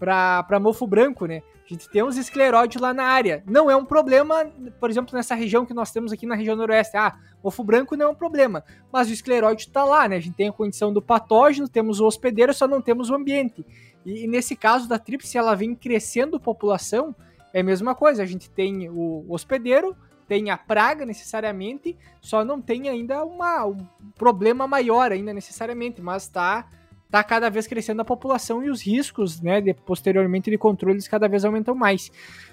[0.00, 1.42] pra, pra mofo branco, né?
[1.64, 3.44] A gente tem uns escleróides lá na área.
[3.46, 6.96] Não é um problema, por exemplo, nessa região que nós temos aqui na região noroeste.
[6.96, 8.64] Ah, mofo branco não é um problema.
[8.92, 10.16] Mas o escleróide está lá, né?
[10.16, 13.64] A gente tem a condição do patógeno, temos o hospedeiro, só não temos o ambiente.
[14.04, 17.14] E, e nesse caso da tríplice, ela vem crescendo população,
[17.54, 18.24] é a mesma coisa.
[18.24, 19.96] A gente tem o hospedeiro,
[20.30, 26.22] tem a praga necessariamente, só não tem ainda uma, um problema maior ainda necessariamente, mas
[26.22, 26.68] está
[27.10, 31.28] tá cada vez crescendo a população e os riscos, né, de, posteriormente de controles cada
[31.28, 32.10] vez aumentam mais.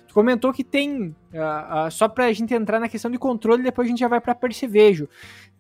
[0.08, 3.62] Tu comentou que tem, uh, uh, só para a gente entrar na questão de controle,
[3.62, 5.08] depois a gente já vai para percevejo.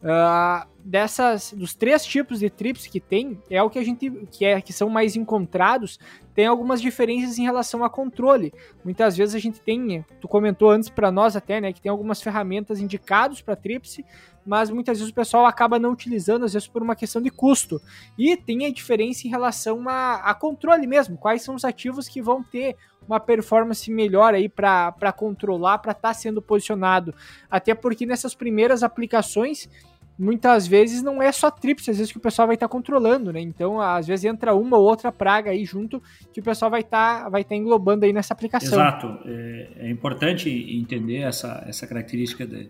[0.02, 4.46] Uh, dessas, dos três tipos de trips que tem, é o que a gente que
[4.46, 6.00] é que são mais encontrados,
[6.34, 8.54] tem algumas diferenças em relação a controle.
[8.84, 12.22] Muitas vezes a gente tem, tu comentou antes para nós até, né, que tem algumas
[12.22, 14.00] ferramentas indicadas para trips,
[14.48, 17.82] mas muitas vezes o pessoal acaba não utilizando, às vezes por uma questão de custo.
[18.18, 22.22] E tem a diferença em relação a, a controle mesmo, quais são os ativos que
[22.22, 27.14] vão ter uma performance melhor aí para controlar, para estar tá sendo posicionado.
[27.52, 29.70] Até porque nessas primeiras aplicações,
[30.18, 33.34] muitas vezes não é só tríplice, às vezes que o pessoal vai estar tá controlando,
[33.34, 33.42] né?
[33.42, 36.02] Então, às vezes entra uma ou outra praga aí junto
[36.34, 38.74] que o pessoal vai estar tá, vai tá englobando aí nessa aplicação.
[38.80, 39.20] Exato.
[39.26, 42.70] É, é importante entender essa, essa característica de,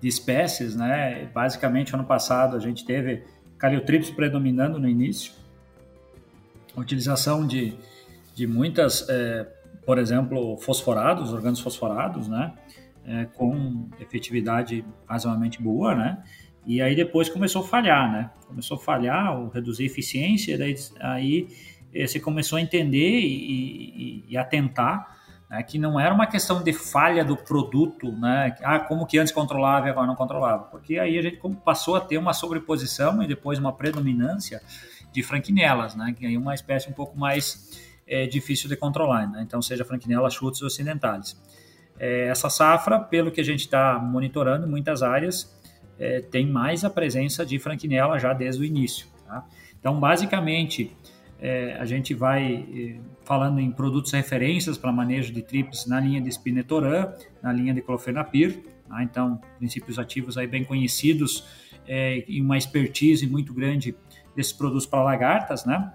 [0.00, 1.28] de espécies, né?
[1.32, 3.24] Basicamente, ano passado a gente teve
[3.58, 5.32] caliotrips predominando no início,
[6.76, 7.76] utilização de
[8.34, 9.46] de muitas, é,
[9.86, 12.52] por exemplo, fosforados, organos fosforados, né?
[13.06, 16.22] É, com efetividade razoavelmente boa, né?
[16.66, 18.30] E aí depois começou a falhar, né?
[18.46, 21.48] Começou a falhar, ou reduzir a eficiência, daí aí
[21.94, 26.62] eh, você começou a entender e, e, e atentar né, que não era uma questão
[26.62, 28.56] de falha do produto, né?
[28.62, 30.64] Ah, como que antes controlava e agora não controlava.
[30.64, 34.62] Porque aí a gente passou a ter uma sobreposição e depois uma predominância
[35.12, 36.14] de franquinelas, né?
[36.16, 39.42] Que é uma espécie um pouco mais é, difícil de controlar, né?
[39.42, 41.40] Então, seja franquinela, chutes ocidentais.
[41.98, 45.54] É, essa safra, pelo que a gente está monitorando, em muitas áreas
[45.98, 49.06] é, tem mais a presença de franquinela já desde o início.
[49.26, 49.44] Tá?
[49.78, 50.96] Então, basicamente,
[51.40, 56.20] é, a gente vai é, falando em produtos referências para manejo de trips na linha
[56.20, 59.02] de spinetoran, na linha de clofenapir, tá?
[59.02, 61.46] então princípios ativos aí bem conhecidos
[61.86, 63.94] é, e uma expertise muito grande
[64.36, 65.92] desses produtos para lagartas, né?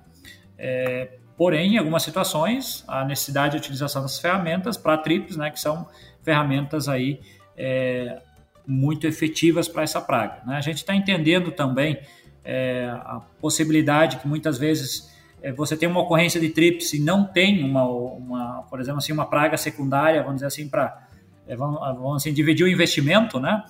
[0.58, 5.60] É, porém, em algumas situações, a necessidade de utilização das ferramentas para trips, né, que
[5.60, 5.88] são
[6.22, 7.22] ferramentas aí
[7.56, 8.22] é,
[8.68, 10.44] muito efetivas para essa praga.
[10.46, 10.58] Né?
[10.58, 12.00] A gente está entendendo também
[12.44, 15.10] é, a possibilidade que muitas vezes
[15.56, 19.26] você tem uma ocorrência de trips e não tem uma, uma por exemplo, assim, uma
[19.26, 21.08] praga secundária, vamos dizer assim, para
[21.48, 23.64] é, vamos, vamos assim, dividir o investimento, né?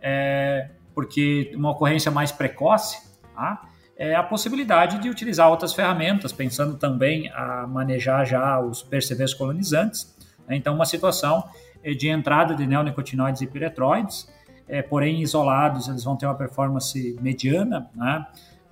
[0.00, 2.98] É, porque uma ocorrência mais precoce,
[3.34, 3.68] tá?
[3.96, 10.14] é a possibilidade de utilizar outras ferramentas, pensando também a manejar já os percevejos colonizantes.
[10.46, 10.56] Né?
[10.56, 11.44] Então, uma situação
[11.82, 14.28] é, de entrada de neonicotinoides e piretroides,
[14.68, 18.26] é, porém isolados eles vão ter uma performance mediana, né?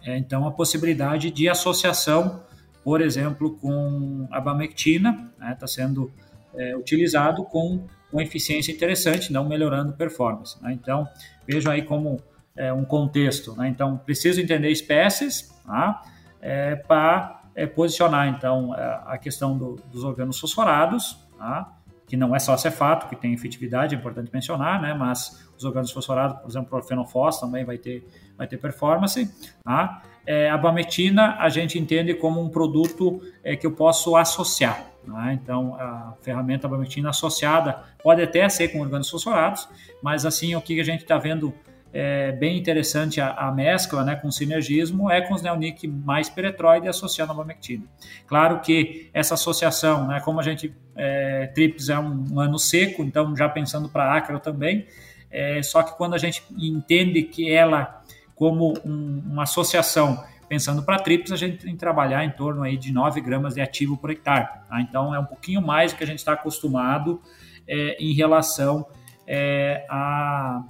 [0.05, 2.43] É, então a possibilidade de associação,
[2.83, 5.57] por exemplo, com a bamectina, está né?
[5.59, 6.13] Tá sendo
[6.55, 10.63] é, utilizado com uma eficiência interessante, não melhorando performance.
[10.63, 10.73] Né?
[10.73, 11.09] Então
[11.47, 12.21] vejam aí como
[12.57, 13.57] é, um contexto.
[13.57, 13.69] Né?
[13.69, 16.03] Então preciso entender espécies tá?
[16.41, 21.73] É, para é, posicionar então é, a questão do, dos organos fosforados, tá?
[22.15, 24.95] Que não é só cefato, que tem efetividade, é importante mencionar, né?
[24.95, 28.07] mas os organos fosforados, por exemplo, o orfenofós também vai ter,
[28.39, 29.29] vai ter performance.
[29.65, 30.01] Tá?
[30.25, 34.87] É, a bametina a gente entende como um produto é, que eu posso associar.
[35.05, 35.41] Né?
[35.43, 39.69] Então, a ferramenta bametina associada pode até ser com organos fosforados,
[40.01, 41.53] mas assim, o que a gente está vendo
[41.97, 46.89] é, bem interessante a, a, mescla né, com sinergismo é com os neonic mais peretroide
[46.89, 47.85] associando a bamectina.
[48.27, 53.05] Claro que essa associação, né, como a gente, é, TRIPS é um, um, ano seco,
[53.05, 54.89] então já pensando para acro também,
[55.31, 58.03] é, só que quando a gente entende que ela,
[58.35, 62.77] como um, uma associação, pensando para TRIPS, a gente tem que trabalhar em torno aí
[62.77, 64.49] de 9 gramas de ativo por hectare.
[64.69, 64.81] Tá?
[64.81, 67.23] Então é um pouquinho mais do que a gente está acostumado
[67.69, 68.85] é, em relação
[69.29, 70.65] é, a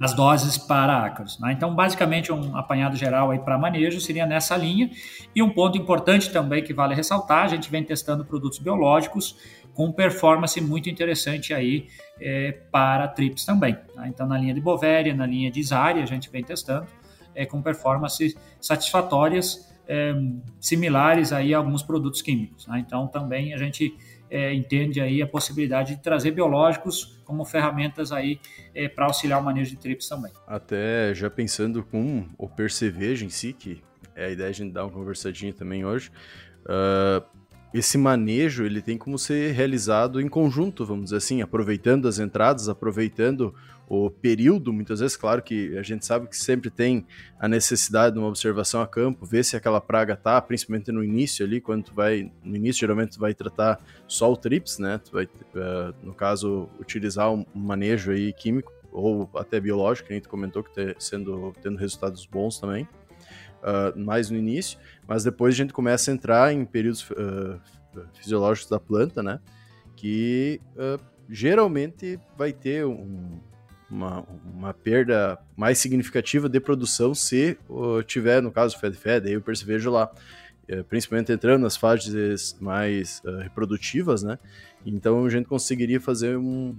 [0.00, 1.38] as doses para ácaros.
[1.38, 1.52] Né?
[1.52, 4.90] Então, basicamente, um apanhado geral aí para manejo seria nessa linha.
[5.34, 9.36] E um ponto importante também que vale ressaltar, a gente vem testando produtos biológicos
[9.72, 11.88] com performance muito interessante aí
[12.20, 13.76] é, para TRIPS também.
[13.94, 14.06] Tá?
[14.08, 16.86] Então, na linha de Bovéria, na linha de Isaria, a gente vem testando
[17.34, 20.14] é, com performances satisfatórias, é,
[20.60, 22.64] similares aí a alguns produtos químicos.
[22.64, 22.78] Tá?
[22.78, 23.96] Então, também a gente
[24.30, 28.40] é, entende aí a possibilidade de trazer biológicos como ferramentas aí
[28.74, 30.32] é, para auxiliar o manejo de trips também.
[30.46, 33.82] Até já pensando com o percevejo em si, que
[34.14, 36.10] é a ideia de a gente dar uma conversadinha também hoje,
[36.64, 37.24] uh,
[37.74, 42.68] esse manejo ele tem como ser realizado em conjunto, vamos dizer assim, aproveitando as entradas,
[42.68, 43.52] aproveitando
[43.88, 47.04] o período, muitas vezes, claro que a gente sabe que sempre tem
[47.36, 51.44] a necessidade de uma observação a campo, ver se aquela praga tá, principalmente no início
[51.44, 55.10] ali, quando tu vai, no início geralmente tu vai tratar só o TRIPS, né, tu
[55.12, 60.28] vai, uh, no caso, utilizar um manejo aí químico, ou até biológico, que a gente
[60.28, 62.88] comentou que tá sendo, tendo resultados bons também,
[63.64, 67.60] uh, mais no início, mas depois a gente começa a entrar em períodos uh,
[68.14, 69.40] fisiológicos da planta, né,
[69.96, 70.60] que
[71.28, 73.40] geralmente vai ter um,
[73.90, 79.40] uma, uma perda mais significativa de produção se uh, tiver, no caso, Fed-Fed, aí eu
[79.40, 80.10] percevejo lá,
[80.68, 84.38] uh, principalmente entrando nas fases mais uh, reprodutivas, né?
[84.84, 86.76] Então a gente conseguiria fazer um,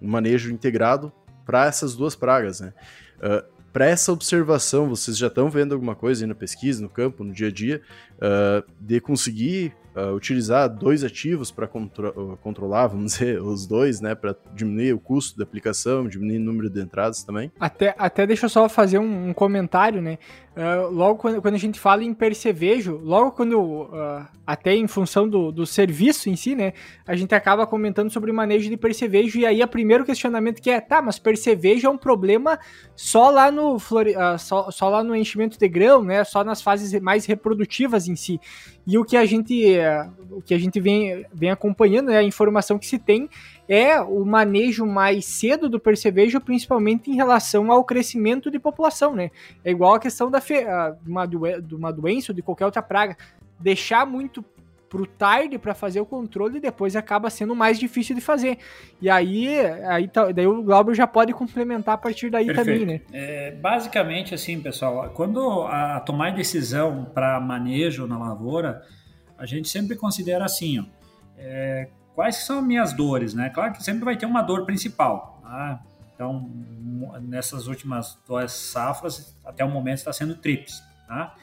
[0.00, 1.12] um manejo integrado
[1.44, 2.72] para essas duas pragas, né?
[3.18, 7.22] Uh, para essa observação, vocês já estão vendo alguma coisa aí na pesquisa, no campo,
[7.22, 7.80] no dia a dia,
[8.16, 14.00] uh, de conseguir uh, utilizar dois ativos para contro uh, controlar, vamos dizer, os dois,
[14.00, 17.50] né, para diminuir o custo da aplicação, diminuir o número de entradas também.
[17.58, 20.18] Até, até deixa eu só fazer um, um comentário, né?
[20.50, 23.88] Uh, logo quando, quando, a gente fala em percevejo, logo quando,
[24.44, 26.72] até em função do, do serviço em si, né,
[27.06, 30.68] a gente acaba comentando sobre o manejo de percevejo, e aí o primeiro questionamento que
[30.68, 32.58] é, tá, mas percevejo é um problema
[32.96, 34.14] só lá no, flore...
[34.38, 38.40] só, só lá no enchimento de grão, né, só nas fases mais reprodutivas em si.
[38.90, 39.54] E o que a gente,
[40.32, 43.30] o que a gente vem, vem acompanhando, né, a informação que se tem
[43.68, 49.30] é o manejo mais cedo do percevejo, principalmente em relação ao crescimento de população, né?
[49.64, 50.64] É igual a questão da fe,
[51.06, 51.36] uma de
[51.72, 53.16] uma doença ou de qualquer outra praga.
[53.60, 54.44] Deixar muito
[54.90, 58.58] pro tarde para fazer o controle e depois acaba sendo mais difícil de fazer.
[59.00, 59.48] E aí,
[59.86, 62.80] aí tá, daí o Glauber já pode complementar a partir daí Perfeito.
[62.80, 63.00] também, né?
[63.12, 68.82] É, basicamente assim, pessoal, quando a tomar decisão para manejo na lavoura,
[69.38, 70.84] a gente sempre considera assim, ó,
[71.38, 73.48] é, quais são as minhas dores, né?
[73.48, 75.80] Claro que sempre vai ter uma dor principal, tá?
[76.12, 76.50] Então,
[77.22, 81.34] nessas últimas duas safras, até o momento está sendo trips, tá?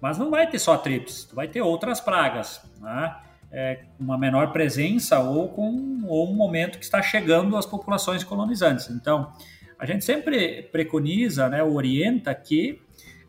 [0.00, 3.16] Mas não vai ter só trips, vai ter outras pragas, né?
[3.50, 8.90] É, uma menor presença ou com ou um momento que está chegando as populações colonizantes.
[8.90, 9.32] Então,
[9.78, 12.78] a gente sempre preconiza, né, orienta que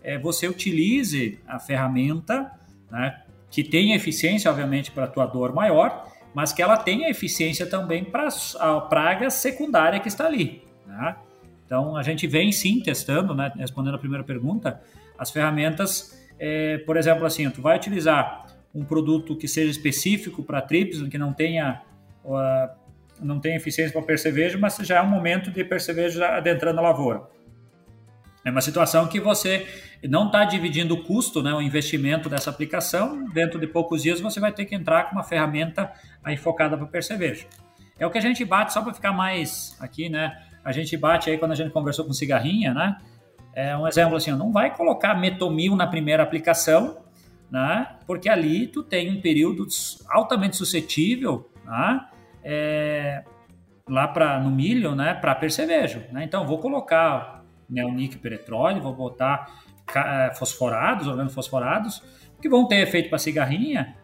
[0.03, 2.51] é, você utilize a ferramenta,
[2.91, 7.65] né, que tenha eficiência, obviamente, para a tua dor maior, mas que ela tenha eficiência
[7.65, 8.27] também para
[8.60, 10.63] a praga secundária que está ali.
[10.86, 11.15] Né?
[11.65, 14.82] Então, a gente vem sim testando, né, respondendo a primeira pergunta,
[15.17, 20.62] as ferramentas é, por exemplo, assim, tu vai utilizar um produto que seja específico para
[20.62, 21.82] trips, que não tenha
[22.23, 22.80] uh,
[23.21, 27.23] não tenha eficiência para percevejo, mas já é um momento de percevejo adentrando a lavoura.
[28.45, 29.67] É uma situação que você
[30.08, 33.25] não está dividindo o custo, né, o investimento dessa aplicação.
[33.34, 35.91] Dentro de poucos dias você vai ter que entrar com uma ferramenta
[36.23, 37.45] aí focada para percevejo.
[37.99, 40.41] É o que a gente bate só para ficar mais aqui, né?
[40.63, 42.97] A gente bate aí quando a gente conversou com cigarrinha, né?
[43.54, 46.98] É um exemplo assim, não vai colocar metomil na primeira aplicação,
[47.50, 47.96] né?
[48.06, 49.66] Porque ali tu tem um período
[50.10, 52.06] altamente suscetível, né?
[52.44, 53.24] É,
[53.88, 55.14] lá para no milho, né?
[55.14, 56.24] Para percevejo, né?
[56.24, 59.48] Então vou colocar neonic peretróleo, vou botar
[59.96, 62.04] é, fosforados, organofosforados,
[62.42, 63.96] que vão ter efeito para cigarrinha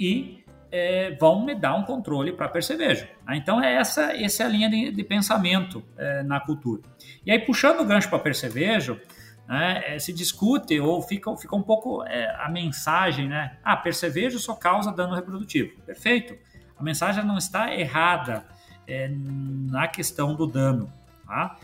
[0.00, 0.37] e
[0.70, 3.06] é, vão me dar um controle para percevejo.
[3.26, 3.36] Né?
[3.36, 6.82] Então, é essa, essa é a linha de, de pensamento é, na cultura.
[7.24, 9.00] E aí, puxando o gancho para percevejo,
[9.48, 13.56] né, é, se discute ou fica, fica um pouco é, a mensagem, né?
[13.64, 15.80] Ah, percevejo só causa dano reprodutivo.
[15.86, 16.36] Perfeito.
[16.78, 18.44] A mensagem não está errada
[18.86, 20.92] é, na questão do dano,
[21.26, 21.56] tá?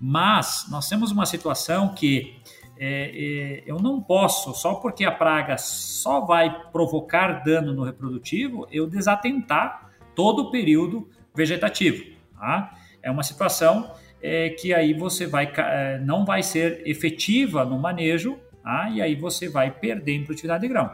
[0.00, 2.40] Mas nós temos uma situação que
[2.84, 8.66] é, é, eu não posso, só porque a praga só vai provocar dano no reprodutivo,
[8.72, 12.04] eu desatentar todo o período vegetativo.
[12.36, 12.76] Tá?
[13.00, 18.36] É uma situação é, que aí você vai, é, não vai ser efetiva no manejo,
[18.64, 18.90] tá?
[18.90, 20.90] e aí você vai perder em produtividade de grão.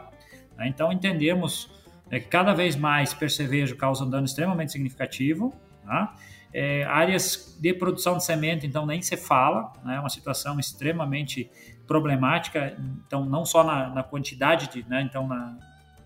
[0.55, 0.67] Tá?
[0.67, 1.71] Então entendemos
[2.11, 5.51] né, que cada vez mais percevejo causa um dano extremamente significativo.
[5.83, 6.13] Tá?
[6.53, 9.93] É, áreas de produção de semente, então nem se fala, né?
[9.93, 9.99] é né?
[9.99, 11.49] uma situação extremamente
[11.89, 15.57] problemática, então não só na, na quantidade de, né, então na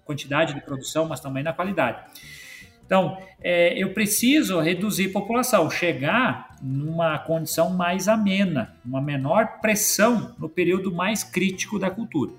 [0.06, 2.00] quantidade de produção, mas também na qualidade.
[2.86, 10.48] Então, é, eu preciso reduzir população, chegar numa condição mais amena, uma menor pressão no
[10.48, 12.32] período mais crítico da cultura.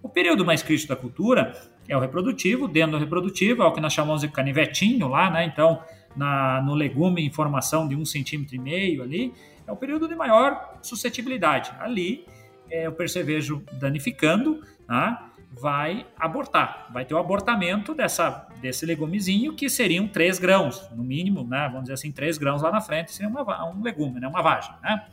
[0.00, 1.52] O período mais crítico da cultura
[1.88, 5.44] é o reprodutivo, dentro do reprodutivo é o que nós chamamos de canivetinho lá, né?
[5.44, 5.82] Então,
[6.16, 9.32] na, no legume em formação de um centímetro e meio ali,
[9.66, 11.72] é o período de maior suscetibilidade.
[11.78, 12.26] Ali
[12.72, 15.30] é, o percevejo danificando, tá?
[15.52, 16.88] vai abortar.
[16.90, 21.66] Vai ter o abortamento dessa, desse legumezinho, que seriam 3 grãos, no mínimo, né?
[21.66, 24.26] vamos dizer assim, 3 grãos lá na frente, seria uma, um legume, né?
[24.26, 24.72] uma vagem.
[24.82, 25.06] Né?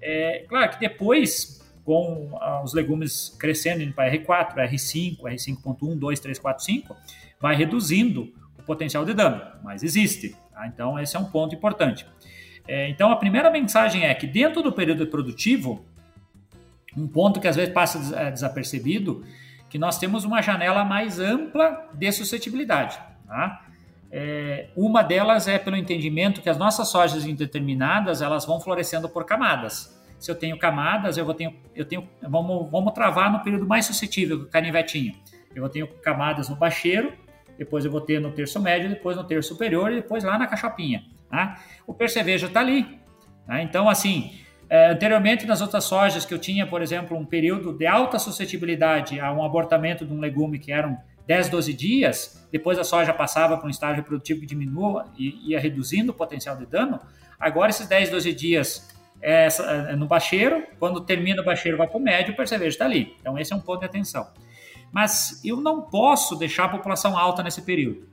[0.00, 6.20] É, claro que depois, com ah, os legumes crescendo indo para R4, R5, R5.1, 2,
[6.20, 6.96] 3, 4, 5,
[7.40, 10.36] vai reduzindo o potencial de dano, mas existe.
[10.52, 10.68] Tá?
[10.68, 12.06] Então, esse é um ponto importante.
[12.66, 15.84] É, então, a primeira mensagem é que dentro do período produtivo,
[16.96, 19.24] um ponto que às vezes passa é, desapercebido,
[19.68, 22.98] que nós temos uma janela mais ampla de suscetibilidade.
[23.26, 23.64] Tá?
[24.10, 29.24] É, uma delas é pelo entendimento que as nossas sojas indeterminadas elas vão florescendo por
[29.24, 29.92] camadas.
[30.18, 33.86] Se eu tenho camadas, eu vou ter, eu tenho, vamos, vamos travar no período mais
[33.86, 35.14] suscetível, o canivetinho.
[35.54, 37.12] Eu vou ter camadas no bacheiro,
[37.58, 40.46] depois eu vou ter no terço médio, depois no terço superior e depois lá na
[40.46, 41.04] cachopinha.
[41.28, 41.58] Tá?
[41.86, 43.00] O percevejo está ali.
[43.46, 43.60] Tá?
[43.62, 44.32] Então, assim,
[44.74, 49.20] é, anteriormente, nas outras sojas que eu tinha, por exemplo, um período de alta suscetibilidade
[49.20, 50.98] a um abortamento de um legume que eram
[51.28, 55.60] 10, 12 dias, depois a soja passava para um estágio reprodutivo que diminua e ia
[55.60, 56.98] reduzindo o potencial de dano.
[57.38, 62.00] Agora, esses 10, 12 dias é, no bacheiro, quando termina o bacheiro vai para o
[62.00, 63.14] médio, o percevejo está ali.
[63.20, 64.26] Então, esse é um ponto de atenção.
[64.90, 68.08] Mas eu não posso deixar a população alta nesse período.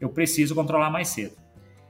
[0.00, 1.36] Eu preciso controlar mais cedo.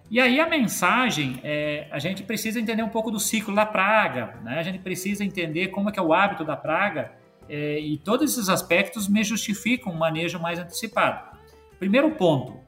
[0.08, 4.38] E aí a mensagem, é, a gente precisa entender um pouco do ciclo da praga,
[4.44, 4.58] né?
[4.58, 7.12] a gente precisa entender como é que é o hábito da praga
[7.48, 11.36] é, e todos esses aspectos me justificam um manejo mais antecipado.
[11.78, 12.60] Primeiro ponto,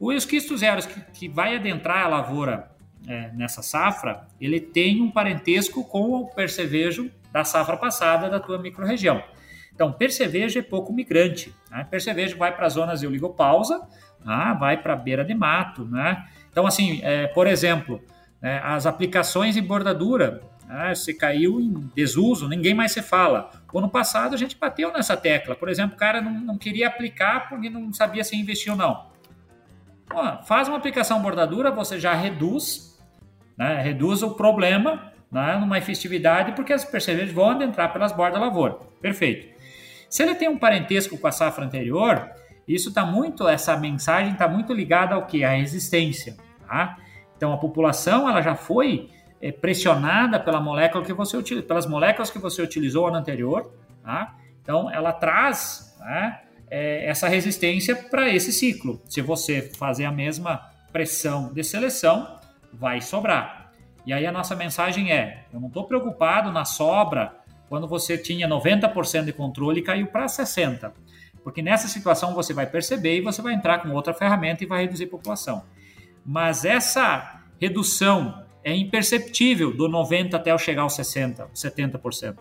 [0.00, 2.70] o esquisto zero que, que vai adentrar a lavoura
[3.06, 8.58] é, nessa safra, ele tem um parentesco com o percevejo da safra passada da tua
[8.58, 9.22] microrregião.
[9.72, 11.54] Então, percevejo é pouco migrante.
[11.70, 11.86] Né?
[11.90, 13.86] Percevejo vai para zonas de oligopausa,
[14.24, 14.56] né?
[14.58, 15.84] vai para beira de mato.
[15.84, 16.22] Né?
[16.50, 18.02] Então, assim, é, por exemplo,
[18.40, 23.50] né, as aplicações em bordadura, né, você caiu em desuso, ninguém mais se fala.
[23.72, 25.54] O ano passado a gente bateu nessa tecla.
[25.54, 29.10] Por exemplo, o cara não, não queria aplicar porque não sabia se investir ou não.
[30.44, 32.98] faz uma aplicação bordadura, você já reduz,
[33.56, 38.46] né, reduz o problema né, numa efetividade, porque as percevejos vão adentrar pelas bordas da
[38.46, 38.78] lavoura.
[39.00, 39.48] Perfeito.
[40.08, 42.28] Se ele tem um parentesco com a safra anterior,
[42.66, 45.44] isso está muito, essa mensagem está muito ligada ao que?
[45.44, 46.36] A resistência.
[46.66, 46.96] Tá?
[47.36, 52.38] Então a população ela já foi é, pressionada pela molécula que você pelas moléculas que
[52.38, 54.36] você utilizou ano anterior, tá?
[54.62, 56.40] Então ela traz né,
[56.70, 59.00] é, essa resistência para esse ciclo.
[59.06, 62.38] Se você fazer a mesma pressão de seleção,
[62.72, 63.72] vai sobrar.
[64.06, 67.34] E aí a nossa mensagem é: eu não estou preocupado na sobra
[67.68, 70.92] quando você tinha 90% de controle e caiu para 60%.
[71.42, 74.82] Porque nessa situação você vai perceber e você vai entrar com outra ferramenta e vai
[74.82, 75.64] reduzir a população.
[76.24, 82.36] Mas essa redução é imperceptível do 90% até chegar aos 60%, 70%.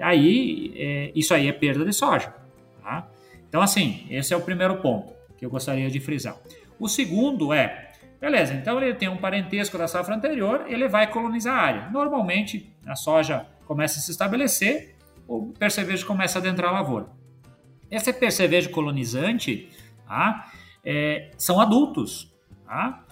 [0.00, 2.32] Aí, é, isso aí é perda de soja.
[2.82, 3.08] Tá?
[3.48, 6.36] Então, assim, esse é o primeiro ponto que eu gostaria de frisar.
[6.78, 11.54] O segundo é, beleza, então ele tem um parentesco da safra anterior, ele vai colonizar
[11.54, 11.90] a área.
[11.90, 17.17] Normalmente, a soja começa a se estabelecer, o percevejo começa a adentrar a lavoura.
[17.90, 19.68] Esse percevejo colonizante
[20.06, 20.50] tá?
[20.84, 22.32] é, são adultos.
[22.66, 23.04] Tá?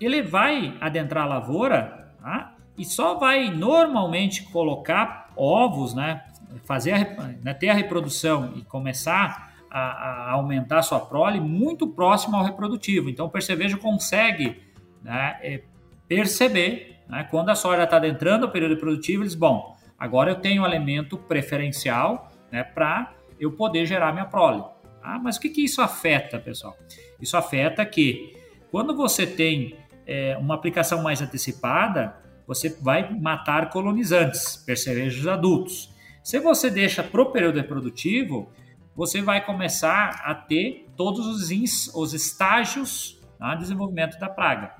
[0.00, 2.54] Ele vai adentrar a lavoura tá?
[2.76, 6.24] e só vai normalmente colocar ovos, né?
[6.64, 6.98] fazer a,
[7.42, 7.54] né?
[7.54, 13.08] ter a reprodução e começar a, a, aumentar sua prole muito próximo ao reprodutivo.
[13.08, 14.62] Então o percevejo consegue
[15.02, 15.38] né?
[15.42, 15.62] é,
[16.06, 17.26] perceber né?
[17.30, 21.16] quando a soja está adentrando o período reprodutivo, eles, bom, agora eu tenho um alimento
[21.16, 22.62] preferencial né?
[22.62, 24.62] para eu poder gerar minha prole.
[25.02, 26.76] Ah, mas o que, que isso afeta, pessoal?
[27.20, 28.36] Isso afeta que
[28.70, 29.76] quando você tem
[30.06, 32.16] é, uma aplicação mais antecipada,
[32.46, 35.94] você vai matar colonizantes, percevejos adultos.
[36.22, 38.50] Se você deixa para o período reprodutivo,
[38.94, 44.74] você vai começar a ter todos os, ins, os estágios tá, de desenvolvimento da praga.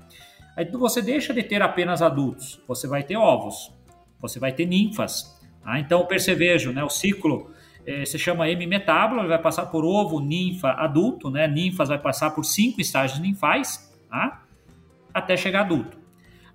[0.57, 3.73] Aí você deixa de ter apenas adultos, você vai ter ovos,
[4.19, 5.39] você vai ter ninfas.
[5.63, 5.79] Tá?
[5.79, 7.51] Então o percevejo, né, o ciclo
[7.89, 11.47] é, se chama M-metábulo, ele vai passar por ovo, ninfa, adulto, né?
[11.47, 14.43] Ninfas vai passar por cinco estágios ninfais, tá?
[15.11, 15.97] Até chegar adulto.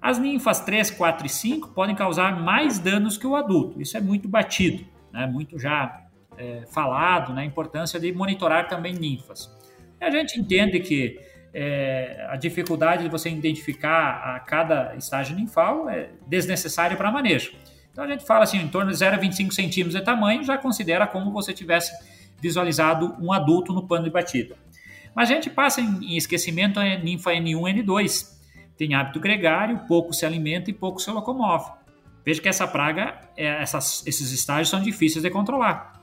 [0.00, 3.80] As ninfas 3, 4 e 5 podem causar mais danos que o adulto.
[3.80, 5.26] Isso é muito batido, né?
[5.26, 6.04] Muito já
[6.38, 7.42] é, falado, né?
[7.42, 9.50] A importância de monitorar também ninfas.
[10.00, 11.18] E a gente entende que
[11.52, 17.54] é, a dificuldade de você identificar a cada estágio ninfal é desnecessária para manejo.
[17.94, 21.30] Então a gente fala assim, em torno de 0,25 centímetros de tamanho, já considera como
[21.30, 21.92] você tivesse
[22.42, 24.56] visualizado um adulto no pano de batida.
[25.14, 28.34] Mas a gente passa em esquecimento a ninfa N1 N2.
[28.76, 31.70] Tem hábito gregário, pouco se alimenta e pouco se locomove.
[32.26, 36.02] Veja que essa praga, é, essas, esses estágios são difíceis de controlar.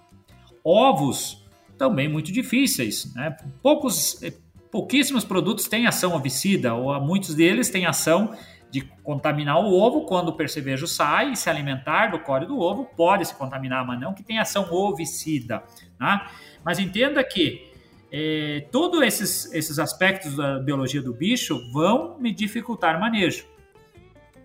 [0.63, 1.45] Ovos,
[1.77, 3.13] também muito difíceis.
[3.13, 3.35] Né?
[3.61, 4.31] Poucos, é,
[4.71, 8.33] pouquíssimos produtos têm ação ovicida, ou muitos deles têm ação
[8.71, 12.85] de contaminar o ovo quando o percevejo sai e se alimentar do core do ovo,
[12.95, 15.61] pode se contaminar, mas não que tenha ação ovicida.
[15.99, 16.21] Né?
[16.63, 17.69] Mas entenda que
[18.11, 23.45] é, todos esses, esses aspectos da biologia do bicho vão me dificultar manejo.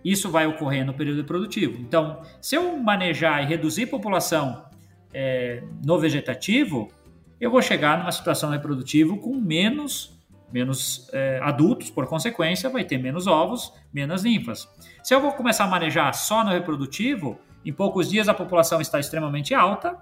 [0.03, 1.81] Isso vai ocorrer no período produtivo.
[1.81, 4.65] Então, se eu manejar e reduzir população
[5.13, 6.89] é, no vegetativo,
[7.39, 10.16] eu vou chegar numa situação reprodutiva com menos
[10.51, 14.67] menos é, adultos, por consequência, vai ter menos ovos, menos ninfas.
[15.03, 18.99] Se eu vou começar a manejar só no reprodutivo, em poucos dias a população está
[18.99, 19.97] extremamente alta,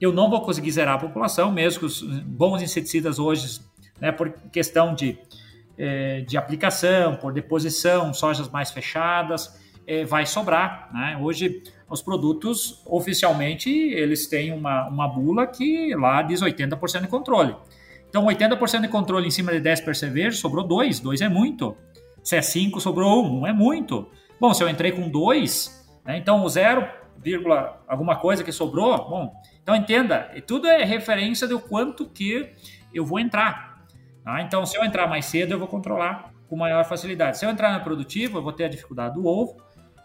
[0.00, 3.60] eu não vou conseguir zerar a população, mesmo que os bons inseticidas hoje,
[3.98, 5.18] né, por questão de,
[5.78, 10.90] é, de aplicação, por deposição, sojas mais fechadas, é, vai sobrar.
[10.92, 11.18] Né?
[11.20, 17.54] Hoje, os produtos, oficialmente, eles têm uma, uma bula que lá diz 80% de controle.
[18.16, 21.00] Então, 80% de controle em cima de 10 percevejos, sobrou 2.
[21.00, 21.76] 2 é muito.
[22.22, 23.40] Se é 5, sobrou 1.
[23.40, 24.08] Não é muito.
[24.40, 26.88] Bom, se eu entrei com 2, né, então o 0,
[27.86, 32.54] alguma coisa que sobrou, bom, então entenda, tudo é referência do quanto que
[32.94, 33.84] eu vou entrar.
[34.24, 34.40] Tá?
[34.40, 37.36] Então, se eu entrar mais cedo, eu vou controlar com maior facilidade.
[37.36, 39.58] Se eu entrar no produtivo, eu vou ter a dificuldade do ovo,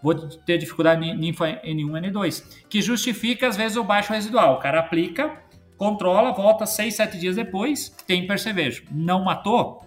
[0.03, 4.55] vou ter dificuldade ninfa N1, N2, que justifica às vezes o baixo residual.
[4.55, 5.41] O cara aplica,
[5.81, 8.83] controla, volta 6, 7 dias depois, tem percevejo.
[8.91, 9.83] Não matou?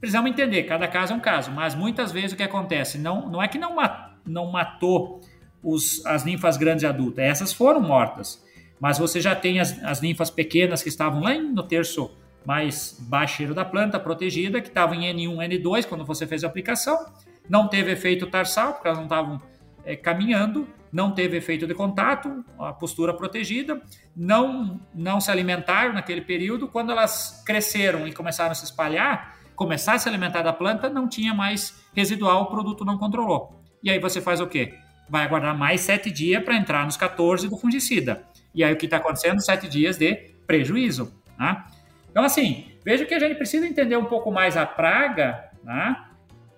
[0.00, 3.42] Precisamos entender, cada caso é um caso, mas muitas vezes o que acontece, não, não
[3.42, 3.76] é que não,
[4.24, 5.20] não matou
[5.62, 8.42] os, as ninfas grandes adultas, essas foram mortas,
[8.80, 12.10] mas você já tem as, as ninfas pequenas que estavam lá no terço
[12.42, 17.12] mais baixeiro da planta, protegida, que estavam em N1, N2 quando você fez a aplicação,
[17.50, 19.42] não teve efeito tarsal, porque elas não estavam
[19.84, 23.80] é, caminhando, não teve efeito de contato, a postura protegida,
[24.16, 26.68] não, não se alimentaram naquele período.
[26.68, 31.08] Quando elas cresceram e começaram a se espalhar, começar a se alimentar da planta, não
[31.08, 33.60] tinha mais residual, o produto não controlou.
[33.82, 34.74] E aí você faz o quê?
[35.08, 38.24] Vai aguardar mais sete dias para entrar nos 14 do fungicida.
[38.54, 39.40] E aí o que está acontecendo?
[39.40, 40.14] Sete dias de
[40.46, 41.12] prejuízo.
[41.38, 41.64] Né?
[42.10, 45.96] Então, assim, veja que a gente precisa entender um pouco mais a praga né?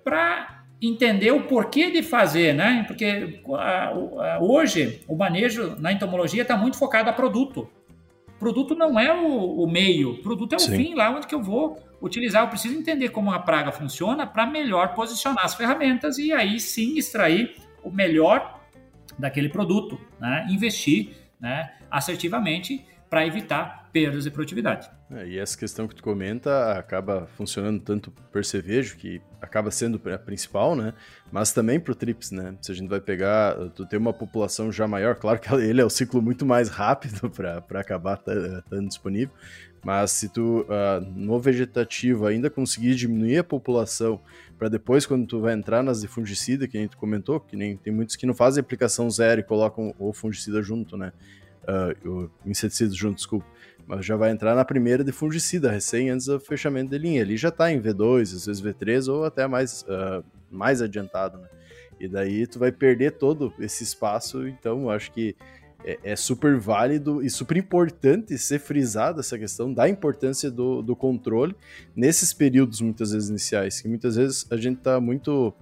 [0.05, 2.85] para entender o porquê de fazer, né?
[2.87, 3.43] Porque
[4.41, 7.69] hoje o manejo na entomologia está muito focado a produto.
[8.39, 10.77] Produto não é o, o meio, produto é o Sim.
[10.77, 12.43] fim, lá onde que eu vou utilizar.
[12.43, 16.97] Eu preciso entender como a praga funciona para melhor posicionar as ferramentas e aí sim
[16.97, 18.59] extrair o melhor
[19.19, 20.47] daquele produto, né?
[20.49, 21.71] Investir, né?
[21.91, 24.91] Assertivamente para evitar perdas de produtividade.
[25.11, 29.71] É, e essa questão que tu comenta acaba funcionando tanto para o percevejo, que acaba
[29.71, 30.95] sendo a principal, né?
[31.33, 32.55] Mas também para o TRIPS, né?
[32.61, 35.85] Se a gente vai pegar, tu tem uma população já maior, claro que ele é
[35.85, 37.31] o ciclo muito mais rápido
[37.67, 38.21] para acabar
[38.65, 39.35] estando disponível,
[39.85, 44.21] mas se tu, uh, no vegetativo, ainda conseguir diminuir a população
[44.59, 47.77] para depois, quando tu vai entrar nas de fungicida, que a gente comentou, que nem
[47.77, 51.13] tem muitos que não fazem aplicação zero e colocam o fungicida junto, né?
[51.63, 53.47] Uh, o inseticida junto, desculpa
[53.87, 57.21] mas já vai entrar na primeira de fungicida, recém antes do fechamento de linha.
[57.21, 61.49] Ele já está em V2, às vezes V3 ou até mais, uh, mais adiantado, né?
[61.99, 65.37] E daí tu vai perder todo esse espaço, então acho que
[65.85, 70.95] é, é, super válido e super importante ser frisada essa questão da importância do, do
[70.95, 71.55] controle
[71.95, 75.55] nesses períodos, muitas vezes, iniciais, que muitas vezes a gente está muito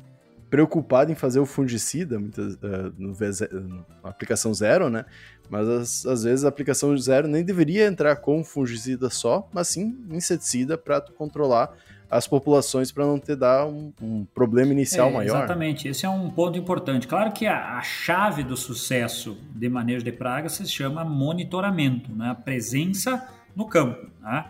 [0.51, 3.13] preocupado em fazer o fungicida, muitas, uh, no,
[3.61, 5.05] no aplicação zero, né?
[5.51, 10.77] Mas às vezes a aplicação zero nem deveria entrar com fungicida só, mas sim inseticida
[10.77, 11.75] para controlar
[12.11, 15.37] as populações para não ter dar um, um problema inicial é, maior.
[15.37, 17.07] Exatamente, esse é um ponto importante.
[17.07, 22.31] Claro que a, a, chave do sucesso de manejo de pragas se chama monitoramento, né?
[22.31, 24.11] a presença no campo.
[24.21, 24.45] Né?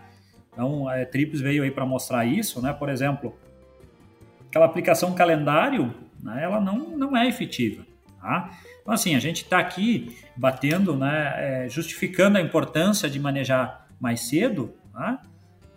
[0.53, 2.71] Então, a Trips veio aí para mostrar isso, né?
[2.71, 3.35] por exemplo,
[4.49, 6.43] aquela aplicação calendário, né?
[6.43, 7.85] ela não, não é efetiva.
[8.19, 8.49] Tá?
[8.81, 11.33] Então, assim, a gente está aqui batendo, né,
[11.65, 15.21] é, justificando a importância de manejar mais cedo, tá?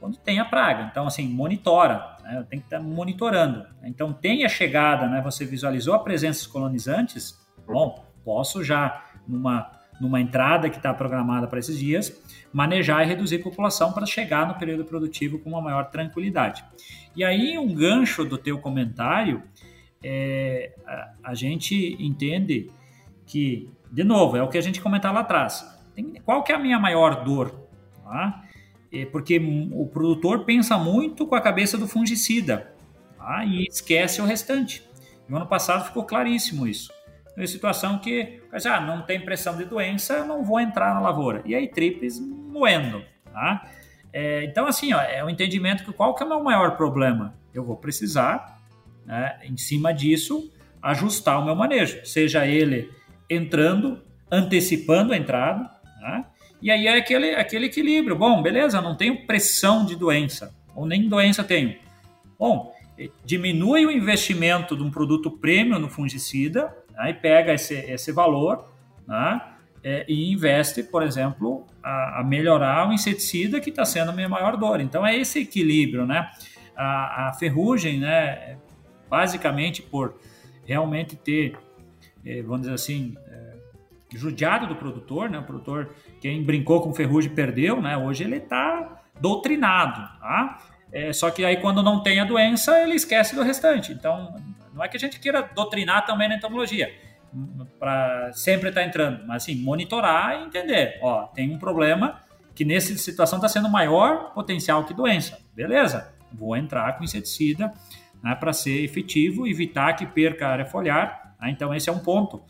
[0.00, 0.88] quando tem a praga.
[0.90, 3.66] Então, assim, monitora, né, tem que estar tá monitorando.
[3.84, 9.70] Então, tem a chegada, né, você visualizou a presença dos colonizantes, bom, posso já, numa,
[10.00, 12.20] numa entrada que está programada para esses dias,
[12.52, 16.64] manejar e reduzir a população para chegar no período produtivo com uma maior tranquilidade.
[17.14, 19.42] E aí, um gancho do teu comentário,
[20.02, 22.70] é, a, a gente entende
[23.26, 25.66] que, de novo, é o que a gente comentou lá atrás.
[25.94, 27.54] Tem, qual que é a minha maior dor?
[28.02, 28.44] Tá?
[28.92, 29.40] É porque
[29.72, 32.72] o produtor pensa muito com a cabeça do fungicida
[33.16, 33.44] tá?
[33.44, 34.82] e esquece o restante.
[35.28, 36.92] No ano passado ficou claríssimo isso.
[37.36, 41.42] Uma situação que, ah, não tem pressão de doença, não vou entrar na lavoura.
[41.44, 43.02] E aí, tripes moendo.
[43.32, 43.66] Tá?
[44.12, 46.76] É, então, assim, ó, é o um entendimento que qual que é o meu maior
[46.76, 47.34] problema?
[47.54, 48.60] Eu vou precisar,
[49.06, 50.52] né, em cima disso,
[50.82, 52.90] ajustar o meu manejo, seja ele
[53.30, 55.70] entrando, antecipando a entrada,
[56.00, 56.26] né?
[56.60, 58.16] e aí é aquele, aquele equilíbrio.
[58.16, 61.76] Bom, beleza, não tenho pressão de doença, ou nem doença tenho.
[62.38, 67.10] Bom, eh, diminui o investimento de um produto premium no fungicida, né?
[67.10, 68.72] e pega esse, esse valor
[69.06, 69.40] né?
[69.82, 74.28] é, e investe, por exemplo, a, a melhorar o inseticida que está sendo a minha
[74.28, 74.80] maior dor.
[74.80, 76.30] Então é esse equilíbrio, né?
[76.76, 78.56] A, a ferrugem, né?
[79.08, 80.18] Basicamente por
[80.64, 81.56] realmente ter
[82.24, 83.54] é, vamos dizer assim, é,
[84.14, 85.38] judiado do produtor, né?
[85.38, 85.90] O produtor,
[86.20, 87.96] quem brincou com ferrugem perdeu, né?
[87.96, 90.58] Hoje ele está doutrinado, tá?
[90.92, 93.92] É, só que aí quando não tem a doença, ele esquece do restante.
[93.92, 94.34] Então,
[94.72, 96.92] não é que a gente queira doutrinar também na entomologia,
[97.78, 102.20] para sempre estar tá entrando, mas assim, monitorar e entender, ó, tem um problema
[102.54, 105.38] que nessa situação está sendo maior potencial que doença.
[105.54, 107.72] Beleza, vou entrar com inseticida
[108.22, 111.50] né, para ser efetivo, evitar que perca a área foliar né?
[111.50, 112.40] Então, esse é um ponto.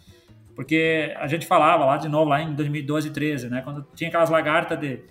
[0.54, 3.62] Porque a gente falava lá de novo, lá em 2012 e 13, né?
[3.62, 5.02] quando tinha aquelas lagartas de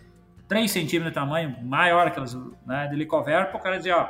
[0.48, 2.36] 3 centímetros de tamanho, maior aquelas
[2.66, 4.08] né, de licoverpa, o cara dizia, ó,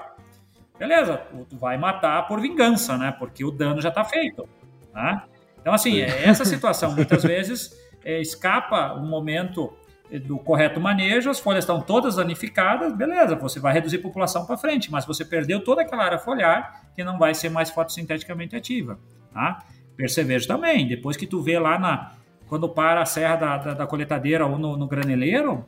[0.81, 3.11] beleza, tu vai matar por vingança, né?
[3.11, 4.49] Porque o dano já está feito.
[4.91, 5.25] Tá?
[5.59, 7.71] Então, assim, é essa situação muitas vezes
[8.03, 9.71] é, escapa um momento
[10.25, 14.57] do correto manejo, as folhas estão todas danificadas, beleza, você vai reduzir a população para
[14.57, 18.99] frente, mas você perdeu toda aquela área foliar que não vai ser mais fotossinteticamente ativa.
[19.31, 19.63] Tá?
[19.95, 22.11] Percevejo também, depois que tu vê lá na
[22.47, 25.63] quando para a serra da, da, da coletadeira ou no, no graneleiro,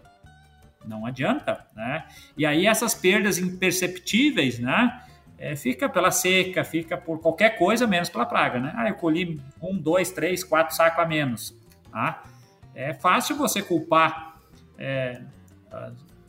[0.85, 2.05] não adianta, né?
[2.37, 5.01] E aí essas perdas imperceptíveis, né?
[5.37, 8.73] É, fica pela seca, fica por qualquer coisa menos pela praga, né?
[8.75, 11.57] Ah, eu colhi um, dois, três, quatro sacos a menos,
[11.91, 12.23] tá?
[12.73, 14.37] É fácil você culpar,
[14.77, 15.21] é,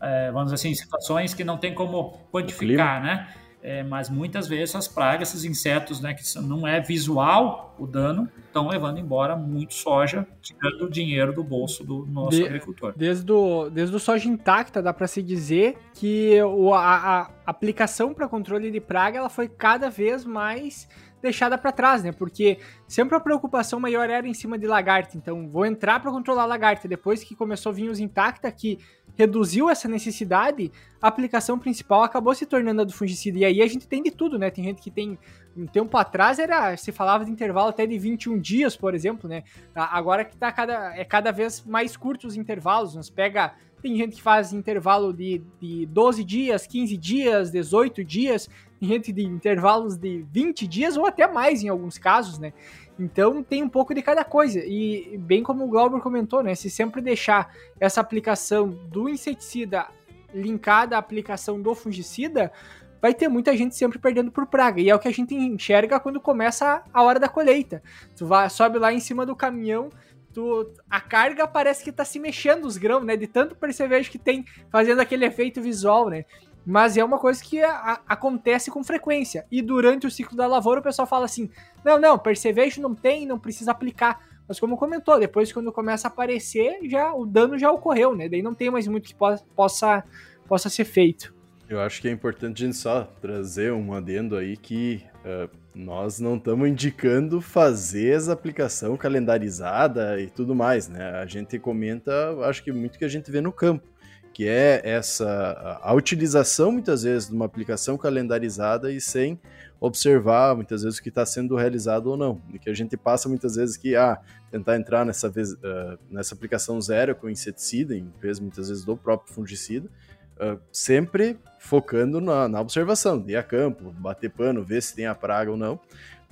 [0.00, 3.28] é, vamos dizer assim, situações que não tem como quantificar, né?
[3.64, 8.28] É, mas muitas vezes essas pragas, esses insetos, né, que não é visual o dano,
[8.46, 12.92] estão levando embora muito soja, tirando o dinheiro do bolso do nosso de, agricultor.
[12.94, 18.12] Desde o, desde o soja intacta, dá para se dizer que o, a, a aplicação
[18.12, 20.86] para controle de praga ela foi cada vez mais
[21.25, 22.12] deixada para trás, né?
[22.12, 25.16] Porque sempre a preocupação maior era em cima de lagarta.
[25.16, 26.87] Então, vou entrar para controlar lagarta.
[26.87, 28.79] Depois que começou a vir os intacta, que
[29.16, 30.70] reduziu essa necessidade,
[31.01, 33.39] a aplicação principal acabou se tornando a do fungicida.
[33.39, 34.51] E aí a gente tem de tudo, né?
[34.51, 35.18] Tem gente que tem.
[35.57, 36.77] Um tempo atrás era.
[36.77, 39.45] Se falava de intervalo até de 21 dias, por exemplo, né?
[39.75, 42.95] Agora que tá cada, é cada vez mais curtos os intervalos.
[42.95, 43.55] Nos pega.
[43.81, 48.49] Tem gente que faz intervalo de, de 12 dias, 15 dias, 18 dias,
[48.81, 52.53] gente de intervalos de 20 dias ou até mais em alguns casos, né?
[52.99, 54.61] Então tem um pouco de cada coisa.
[54.64, 56.55] E bem como o Glauber comentou, né?
[56.55, 59.87] Se sempre deixar essa aplicação do inseticida
[60.33, 62.53] linkada à aplicação do fungicida,
[63.01, 64.81] vai ter muita gente sempre perdendo por praga.
[64.81, 67.83] E é o que a gente enxerga quando começa a hora da colheita.
[68.16, 69.91] Tu vai, sobe lá em cima do caminhão,
[70.33, 73.16] tu, a carga parece que tá se mexendo os grãos, né?
[73.16, 76.25] De tanto percevejo que tem fazendo aquele efeito visual, né?
[76.66, 79.46] Mas é uma coisa que a, acontece com frequência.
[79.50, 81.50] E durante o ciclo da lavoura o pessoal fala assim:
[81.84, 84.20] não, não, percevejo não tem, não precisa aplicar.
[84.48, 88.28] Mas como comentou, depois quando começa a aparecer, já o dano já ocorreu, né?
[88.28, 90.04] Daí não tem mais muito que po possa,
[90.46, 91.34] possa ser feito.
[91.68, 96.20] Eu acho que é importante a gente só trazer um adendo aí que uh, nós
[96.20, 101.10] não estamos indicando fazer essa aplicação calendarizada e tudo mais, né?
[101.12, 102.12] A gente comenta,
[102.42, 103.93] acho que muito que a gente vê no campo
[104.35, 109.39] que é essa a utilização muitas vezes de uma aplicação calendarizada e sem
[109.80, 112.43] observar muitas vezes o que está sendo realizado ou não.
[112.53, 114.18] E que a gente passa muitas vezes que ah,
[114.51, 118.97] tentar entrar nessa, vez, uh, nessa aplicação zero com inseticida, em vez muitas vezes do
[118.97, 119.89] próprio fungicida,
[120.37, 125.07] uh, sempre focando na, na observação, de ir a campo, bater pano, ver se tem
[125.07, 125.78] a praga ou não.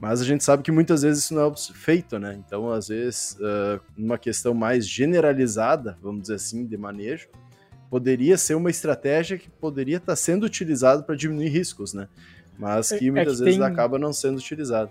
[0.01, 2.35] Mas a gente sabe que muitas vezes isso não é feito, né?
[2.45, 7.29] Então, às vezes, uh, uma questão mais generalizada, vamos dizer assim, de manejo,
[7.93, 12.09] poderia ser uma estratégia que poderia estar sendo utilizada para diminuir riscos, né?
[12.59, 13.69] Mas é, que muitas é que vezes tem...
[13.69, 14.91] acaba não sendo utilizado.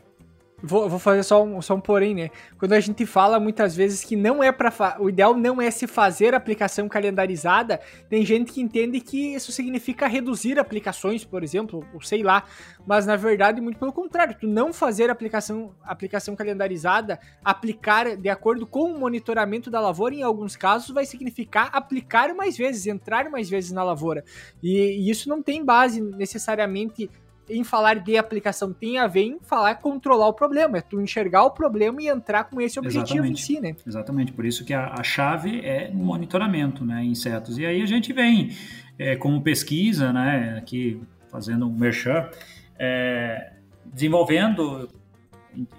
[0.64, 2.30] Vou, vou fazer só um, só um porém, né?
[2.60, 5.88] Quando a gente fala muitas vezes que não é para o ideal não é se
[5.88, 12.02] fazer aplicação calendarizada, tem gente que entende que isso significa reduzir aplicações, por exemplo, ou
[12.02, 12.44] sei lá,
[12.86, 18.68] mas na verdade muito pelo contrário, tu não fazer aplicação aplicação calendarizada, aplicar de acordo
[18.68, 23.50] com o monitoramento da lavoura em alguns casos vai significar aplicar mais vezes, entrar mais
[23.50, 24.24] vezes na lavoura.
[24.62, 27.10] E, e isso não tem base necessariamente
[27.50, 31.44] em falar de aplicação tem a ver em falar controlar o problema, é tu enxergar
[31.44, 33.42] o problema e entrar com esse objetivo Exatamente.
[33.42, 33.76] em si, né?
[33.86, 37.58] Exatamente, por isso que a, a chave é monitoramento, né, insetos.
[37.58, 38.56] E aí a gente vem
[38.98, 42.30] é, como pesquisa, né, aqui fazendo um merchan,
[42.78, 43.54] é,
[43.86, 44.90] desenvolvendo,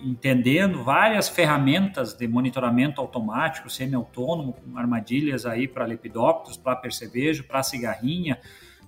[0.01, 7.63] entendendo várias ferramentas de monitoramento automático, semi-autônomo, com armadilhas aí para lepidópteros, para percevejo, para
[7.63, 8.39] cigarrinha,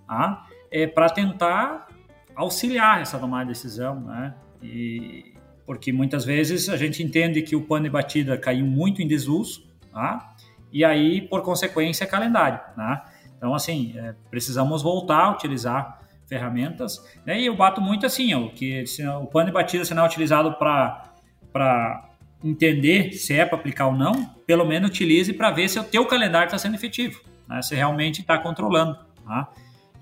[0.06, 0.46] tá?
[0.74, 1.86] é, para tentar
[2.34, 4.34] auxiliar essa tomada de decisão, né?
[4.62, 5.34] E,
[5.66, 9.62] porque muitas vezes a gente entende que o pano de batida caiu muito em desuso,
[9.92, 10.34] tá?
[10.72, 13.02] E aí, por consequência, é calendário, né?
[13.36, 17.04] Então, assim, é, precisamos voltar a utilizar ferramentas.
[17.24, 17.40] Né?
[17.40, 18.84] E eu bato muito assim, ó, que
[19.22, 22.08] o pano de batida se não é utilizado para
[22.42, 26.04] entender se é para aplicar ou não, pelo menos utilize para ver se o teu
[26.06, 27.62] calendário está sendo efetivo, né?
[27.62, 28.98] se realmente está controlando.
[29.24, 29.48] Tá?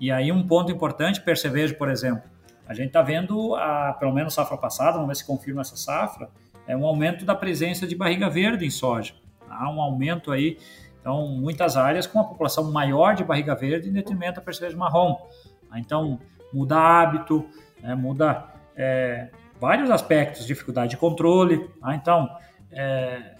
[0.03, 2.29] E aí um ponto importante, percevejo, por exemplo,
[2.67, 6.27] a gente está vendo, a, pelo menos safra passada, vamos ver se confirma essa safra,
[6.67, 9.13] é um aumento da presença de barriga verde em soja.
[9.49, 10.57] Há um aumento aí,
[10.99, 15.15] então, muitas áreas com uma população maior de barriga verde em detrimento da percevejo marrom.
[15.73, 16.19] Então,
[16.51, 17.47] muda hábito,
[17.81, 21.65] né, muda é, vários aspectos, dificuldade de controle.
[21.79, 21.95] Tá?
[21.95, 22.29] Então,
[22.73, 23.35] é,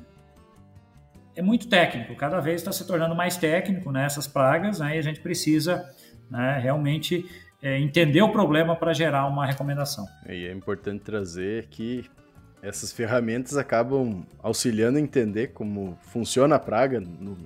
[1.36, 5.00] é muito técnico, cada vez está se tornando mais técnico né, essas pragas, né, e
[5.00, 5.86] a gente precisa
[6.34, 7.30] né, realmente
[7.62, 10.08] é, entender o problema para gerar uma recomendação.
[10.28, 12.10] E é importante trazer que
[12.60, 17.38] essas ferramentas acabam auxiliando a entender como funciona a praga no,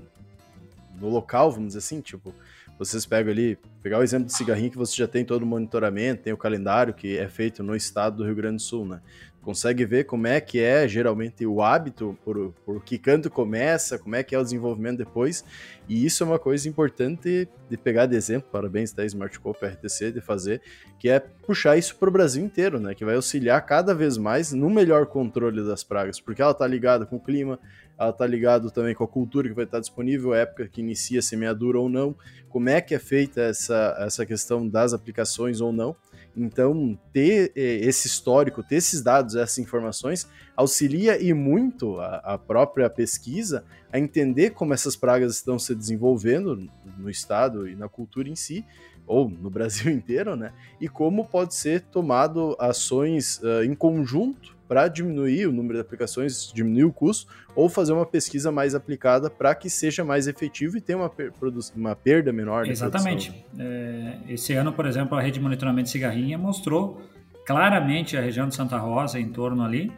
[0.95, 2.33] no local, vamos dizer assim, tipo,
[2.79, 6.23] vocês pegam ali, pegar o exemplo do cigarrinho que você já tem todo o monitoramento,
[6.23, 9.01] tem o calendário que é feito no estado do Rio Grande do Sul, né?
[9.48, 14.14] Consegue ver como é que é geralmente o hábito, por, por que canto começa, como
[14.14, 15.41] é que é o desenvolvimento depois,
[15.88, 20.12] e isso é uma coisa importante de pegar de exemplo, parabéns da Smart Coop RTC
[20.12, 20.62] de fazer,
[21.00, 24.52] que é puxar isso para o Brasil inteiro, né, que vai auxiliar cada vez mais
[24.52, 27.58] no melhor controle das pragas, porque ela está ligada com o clima,
[27.98, 31.20] ela está ligada também com a cultura que vai estar disponível, a época que inicia
[31.20, 32.14] a semeadura ou não,
[32.50, 35.95] como é que é feita essa, essa questão das aplicações ou não,
[36.38, 42.38] então, ter eh, esse histórico, ter esses dados, essas informações, auxilia e muito a, a,
[42.38, 48.29] própria pesquisa a entender como essas pragas estão se desenvolvendo no estado e na cultura
[48.29, 48.65] em si,
[49.05, 50.53] ou no Brasil inteiro, né?
[50.79, 56.51] E como pode ser tomado ações uh, em conjunto para diminuir o número de aplicações,
[56.53, 60.82] diminuir o custo, ou fazer uma pesquisa mais aplicada para que seja mais efetivo e
[60.82, 61.32] tenha uma, per
[61.76, 62.68] uma perda menor.
[62.68, 63.34] Exatamente.
[63.57, 67.01] É, esse ano, por exemplo, a rede de monitoramento de cigarrinha mostrou
[67.45, 69.91] claramente a região de Santa Rosa, em torno ali,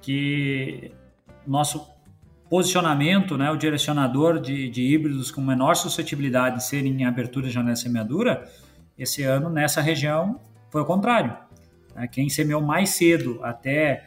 [0.00, 0.92] que
[1.46, 1.92] nosso
[2.48, 7.52] posicionamento, né, o direcionador de, de híbridos com menor suscetibilidade de serem em abertura de
[7.52, 8.48] janela semeadura,
[8.96, 10.40] esse ano nessa região
[10.70, 11.36] foi o contrário.
[11.94, 12.08] Né?
[12.08, 14.04] Quem semeou mais cedo, até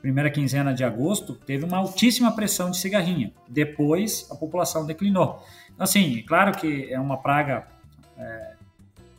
[0.00, 3.32] primeira quinzena de agosto, teve uma altíssima pressão de cigarrinha.
[3.48, 5.42] Depois, a população declinou.
[5.74, 7.66] Então, assim, claro que é uma praga
[8.16, 8.52] é,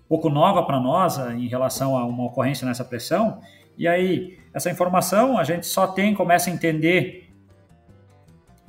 [0.08, 3.42] pouco nova para nós em relação a uma ocorrência nessa pressão.
[3.78, 7.28] E aí, essa informação a gente só tem, começa a entender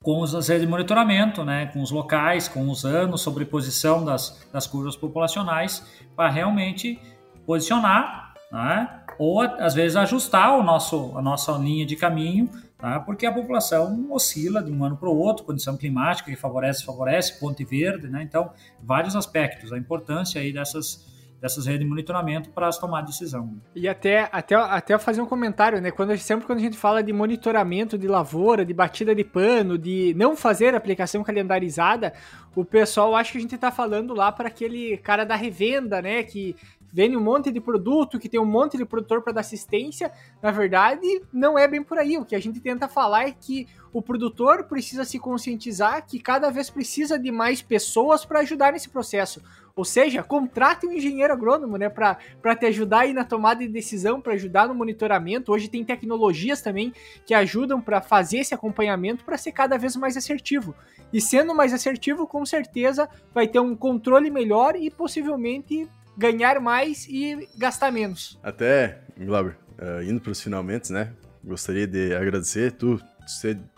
[0.03, 4.67] com as redes de monitoramento, né, com os locais, com os anos, sobreposição das, das
[4.67, 5.87] curvas populacionais,
[6.17, 6.99] para realmente
[7.45, 8.89] posicionar né,
[9.19, 12.49] ou às vezes ajustar o nosso, a nossa linha de caminho,
[12.79, 13.01] tá?
[13.01, 17.39] porque a população oscila de um ano para o outro, condição climática que favorece, favorece,
[17.41, 18.23] ponte verde, né?
[18.23, 18.51] então
[18.83, 21.09] vários aspectos, a importância aí dessas
[21.41, 23.61] dessas redes de monitoramento para as tomar decisão.
[23.75, 25.91] E até, até, até fazer um comentário, né?
[25.91, 30.15] Quando, sempre quando a gente fala de monitoramento de lavoura, de batida de pano, de
[30.17, 32.13] não fazer aplicação calendarizada,
[32.57, 36.25] o pessoal acha que a gente está falando lá para aquele cara da revenda, né?
[36.25, 36.57] Que
[36.93, 40.11] vende um monte de produto, que tem um monte de produtor para dar assistência.
[40.43, 42.17] Na verdade, não é bem por aí.
[42.17, 46.51] O que a gente tenta falar é que o produtor precisa se conscientizar que cada
[46.51, 49.43] vez precisa de mais pessoas para ajudar nesse processo.
[49.75, 54.21] Ou seja, contrate um engenheiro agrônomo, né, para te ajudar aí na tomada de decisão,
[54.21, 55.53] para ajudar no monitoramento.
[55.53, 56.93] Hoje tem tecnologias também
[57.25, 60.75] que ajudam para fazer esse acompanhamento para ser cada vez mais assertivo.
[61.13, 65.89] E sendo mais assertivo, com certeza vai ter um controle melhor e possivelmente
[66.19, 68.39] ganhar mais e gastar menos.
[68.43, 71.13] Até, Glauber, uh, indo para os finalmente, né?
[71.45, 73.01] Gostaria de agradecer tu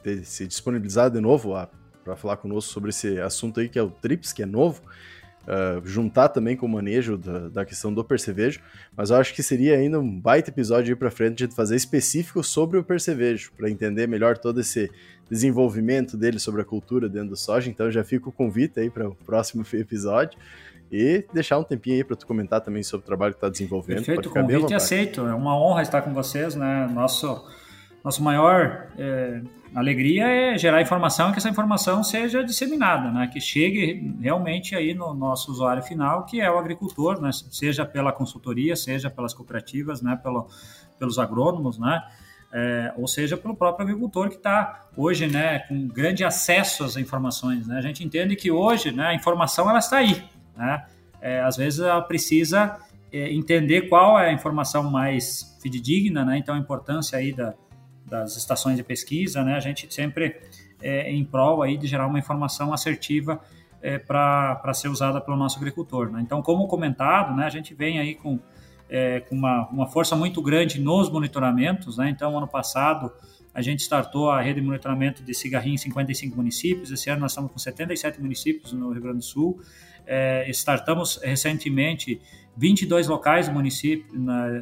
[0.03, 1.53] ter se disponibilizado de novo
[2.05, 4.80] para falar conosco sobre esse assunto aí que é o TRIPS, que é novo.
[5.43, 8.61] Uh, juntar também com o manejo da, da, questão do percevejo,
[8.95, 12.45] mas eu acho que seria ainda um baita episódio aí para frente de fazer específico
[12.45, 14.91] sobre o percevejo, para entender melhor todo esse
[15.30, 17.70] desenvolvimento dele sobre a cultura dentro do soja.
[17.70, 20.38] Então já fica o convite aí para o próximo episódio.
[20.93, 24.05] E deixar um tempinho aí para tu comentar também sobre o trabalho que está desenvolvendo.
[24.05, 25.20] Perfeito, convite aceito.
[25.26, 26.88] É uma honra estar com vocês, né?
[26.93, 27.45] Nosso,
[28.03, 29.41] nosso maior é,
[29.72, 33.28] alegria é gerar informação e que essa informação seja disseminada, né?
[33.32, 37.30] Que chegue realmente aí no nosso usuário final, que é o agricultor, né?
[37.32, 40.18] Seja pela consultoria, seja pelas cooperativas, né?
[40.20, 40.49] Pelo,
[40.99, 42.03] pelos agrônomos, né?
[42.53, 47.68] É, ou seja, pelo próprio agricultor que está hoje, né, com grande acesso às informações.
[47.68, 47.78] Né?
[47.78, 50.20] A gente entende que hoje, né, a informação ela está aí,
[50.61, 50.84] né?
[51.20, 52.78] É, às vezes ela precisa
[53.12, 56.38] é, entender qual é a informação mais fidedigna, né?
[56.38, 57.54] então a importância aí da,
[58.06, 59.54] das estações de pesquisa, né?
[59.54, 60.40] a gente sempre
[60.82, 63.40] é em prol aí de gerar uma informação assertiva
[63.82, 66.11] é, para ser usada pelo nosso agricultor.
[66.11, 66.20] Né?
[66.22, 68.38] Então, como comentado, né, a gente vem aí com,
[68.88, 71.98] é, com uma, uma força muito grande nos monitoramentos.
[71.98, 72.11] Né?
[72.11, 73.12] Então, ano passado,
[73.52, 76.90] a gente startou a rede de monitoramento de cigarrinho em 55 municípios.
[76.90, 79.61] Esse ano nós estamos com 77 municípios no Rio Grande do Sul.
[80.12, 82.20] É, startamos recentemente
[82.56, 84.12] 22 locais município,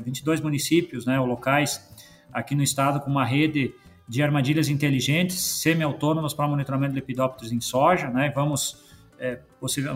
[0.04, 1.82] 22 municípios, né, locais
[2.30, 3.72] aqui no estado com uma rede
[4.06, 8.30] de armadilhas inteligentes semi-autônomas para monitoramento de lepidópteros em soja, né?
[8.34, 8.86] Vamos
[9.18, 9.40] é,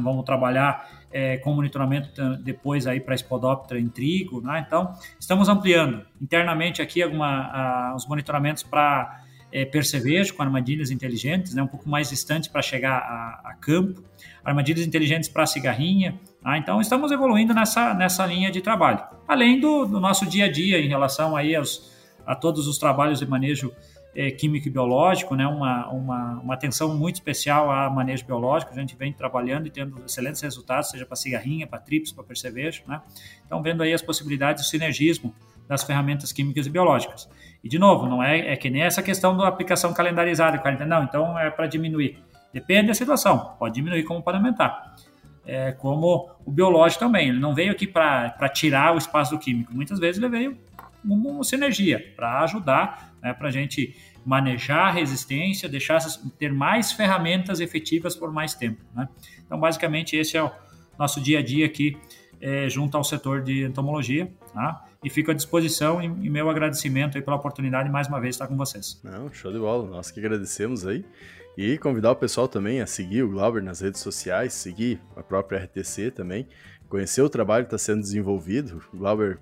[0.03, 4.65] vamos trabalhar é, com monitoramento depois aí para espodóptera em trigo, né?
[4.67, 9.23] Então estamos ampliando internamente aqui alguma, a, os monitoramentos para
[9.53, 11.63] é, percevejo com armadilhas inteligentes, né?
[11.63, 14.03] Um pouco mais distante para chegar a, a campo
[14.45, 19.01] armadilhas inteligentes para cigarrinha, Ah, então estamos evoluindo nessa, nessa linha de trabalho.
[19.29, 21.93] Além do, do nosso dia a dia em relação aí aos,
[22.27, 23.73] a todos os trabalhos de manejo
[24.15, 25.47] é, químico e biológico, né?
[25.47, 28.73] uma, uma, uma atenção muito especial a manejo biológico.
[28.73, 32.83] A gente vem trabalhando e tendo excelentes resultados, seja para cigarrinha, para trips, para percevejo.
[32.87, 33.01] Né?
[33.47, 35.33] Então, vendo aí as possibilidades do sinergismo
[35.69, 37.29] das ferramentas químicas e biológicas.
[37.63, 40.61] E, de novo, não é, é que nem essa questão da aplicação calendarizada.
[40.85, 42.23] Não, então é para diminuir.
[42.53, 43.55] Depende da situação.
[43.59, 44.95] Pode diminuir como para aumentar.
[45.47, 47.29] É, como o biológico também.
[47.29, 49.73] Ele não veio aqui para tirar o espaço do químico.
[49.73, 50.59] Muitas vezes ele veio
[51.05, 55.99] uma, uma sinergia para ajudar, né, para a gente manejar a resistência, deixar
[56.39, 58.83] ter mais ferramentas efetivas por mais tempo.
[58.95, 59.09] Né?
[59.45, 60.51] Então, basicamente, esse é o
[60.99, 61.97] nosso dia a dia aqui
[62.41, 64.33] é, junto ao setor de entomologia.
[64.53, 64.85] Tá?
[65.03, 68.35] E fico à disposição e, e meu agradecimento aí pela oportunidade de mais uma vez
[68.35, 69.01] estar com vocês.
[69.03, 69.89] Não, show de bola.
[69.89, 71.05] Nós que agradecemos aí.
[71.57, 75.59] E convidar o pessoal também a seguir o Glauber nas redes sociais, seguir a própria
[75.65, 76.49] RTC também,
[76.89, 78.83] conhecer o trabalho que está sendo desenvolvido.
[78.93, 79.39] O Glauber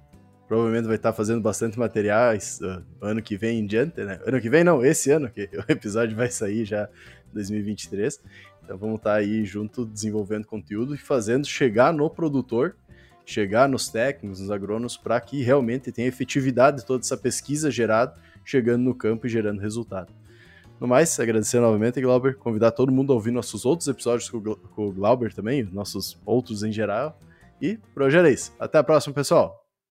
[0.49, 4.19] provavelmente vai estar fazendo bastante materiais uh, ano que vem em diante, né?
[4.27, 6.89] Ano que vem não, esse ano, que o episódio vai sair já
[7.31, 8.21] em 2023.
[8.65, 12.77] Então vamos estar aí junto desenvolvendo conteúdo e fazendo chegar no produtor,
[13.31, 18.15] chegar nos técnicos, nos agrônomos, para que realmente tenha efetividade toda essa pesquisa gerada,
[18.45, 20.13] chegando no campo e gerando resultado.
[20.81, 24.93] No mais, agradecer novamente, Glauber, convidar todo mundo a ouvir nossos outros episódios com o
[24.93, 27.21] Glauber também, nossos outros em geral.
[27.61, 27.79] E
[28.33, 28.53] isso.
[28.59, 29.60] Até a próxima, pessoal!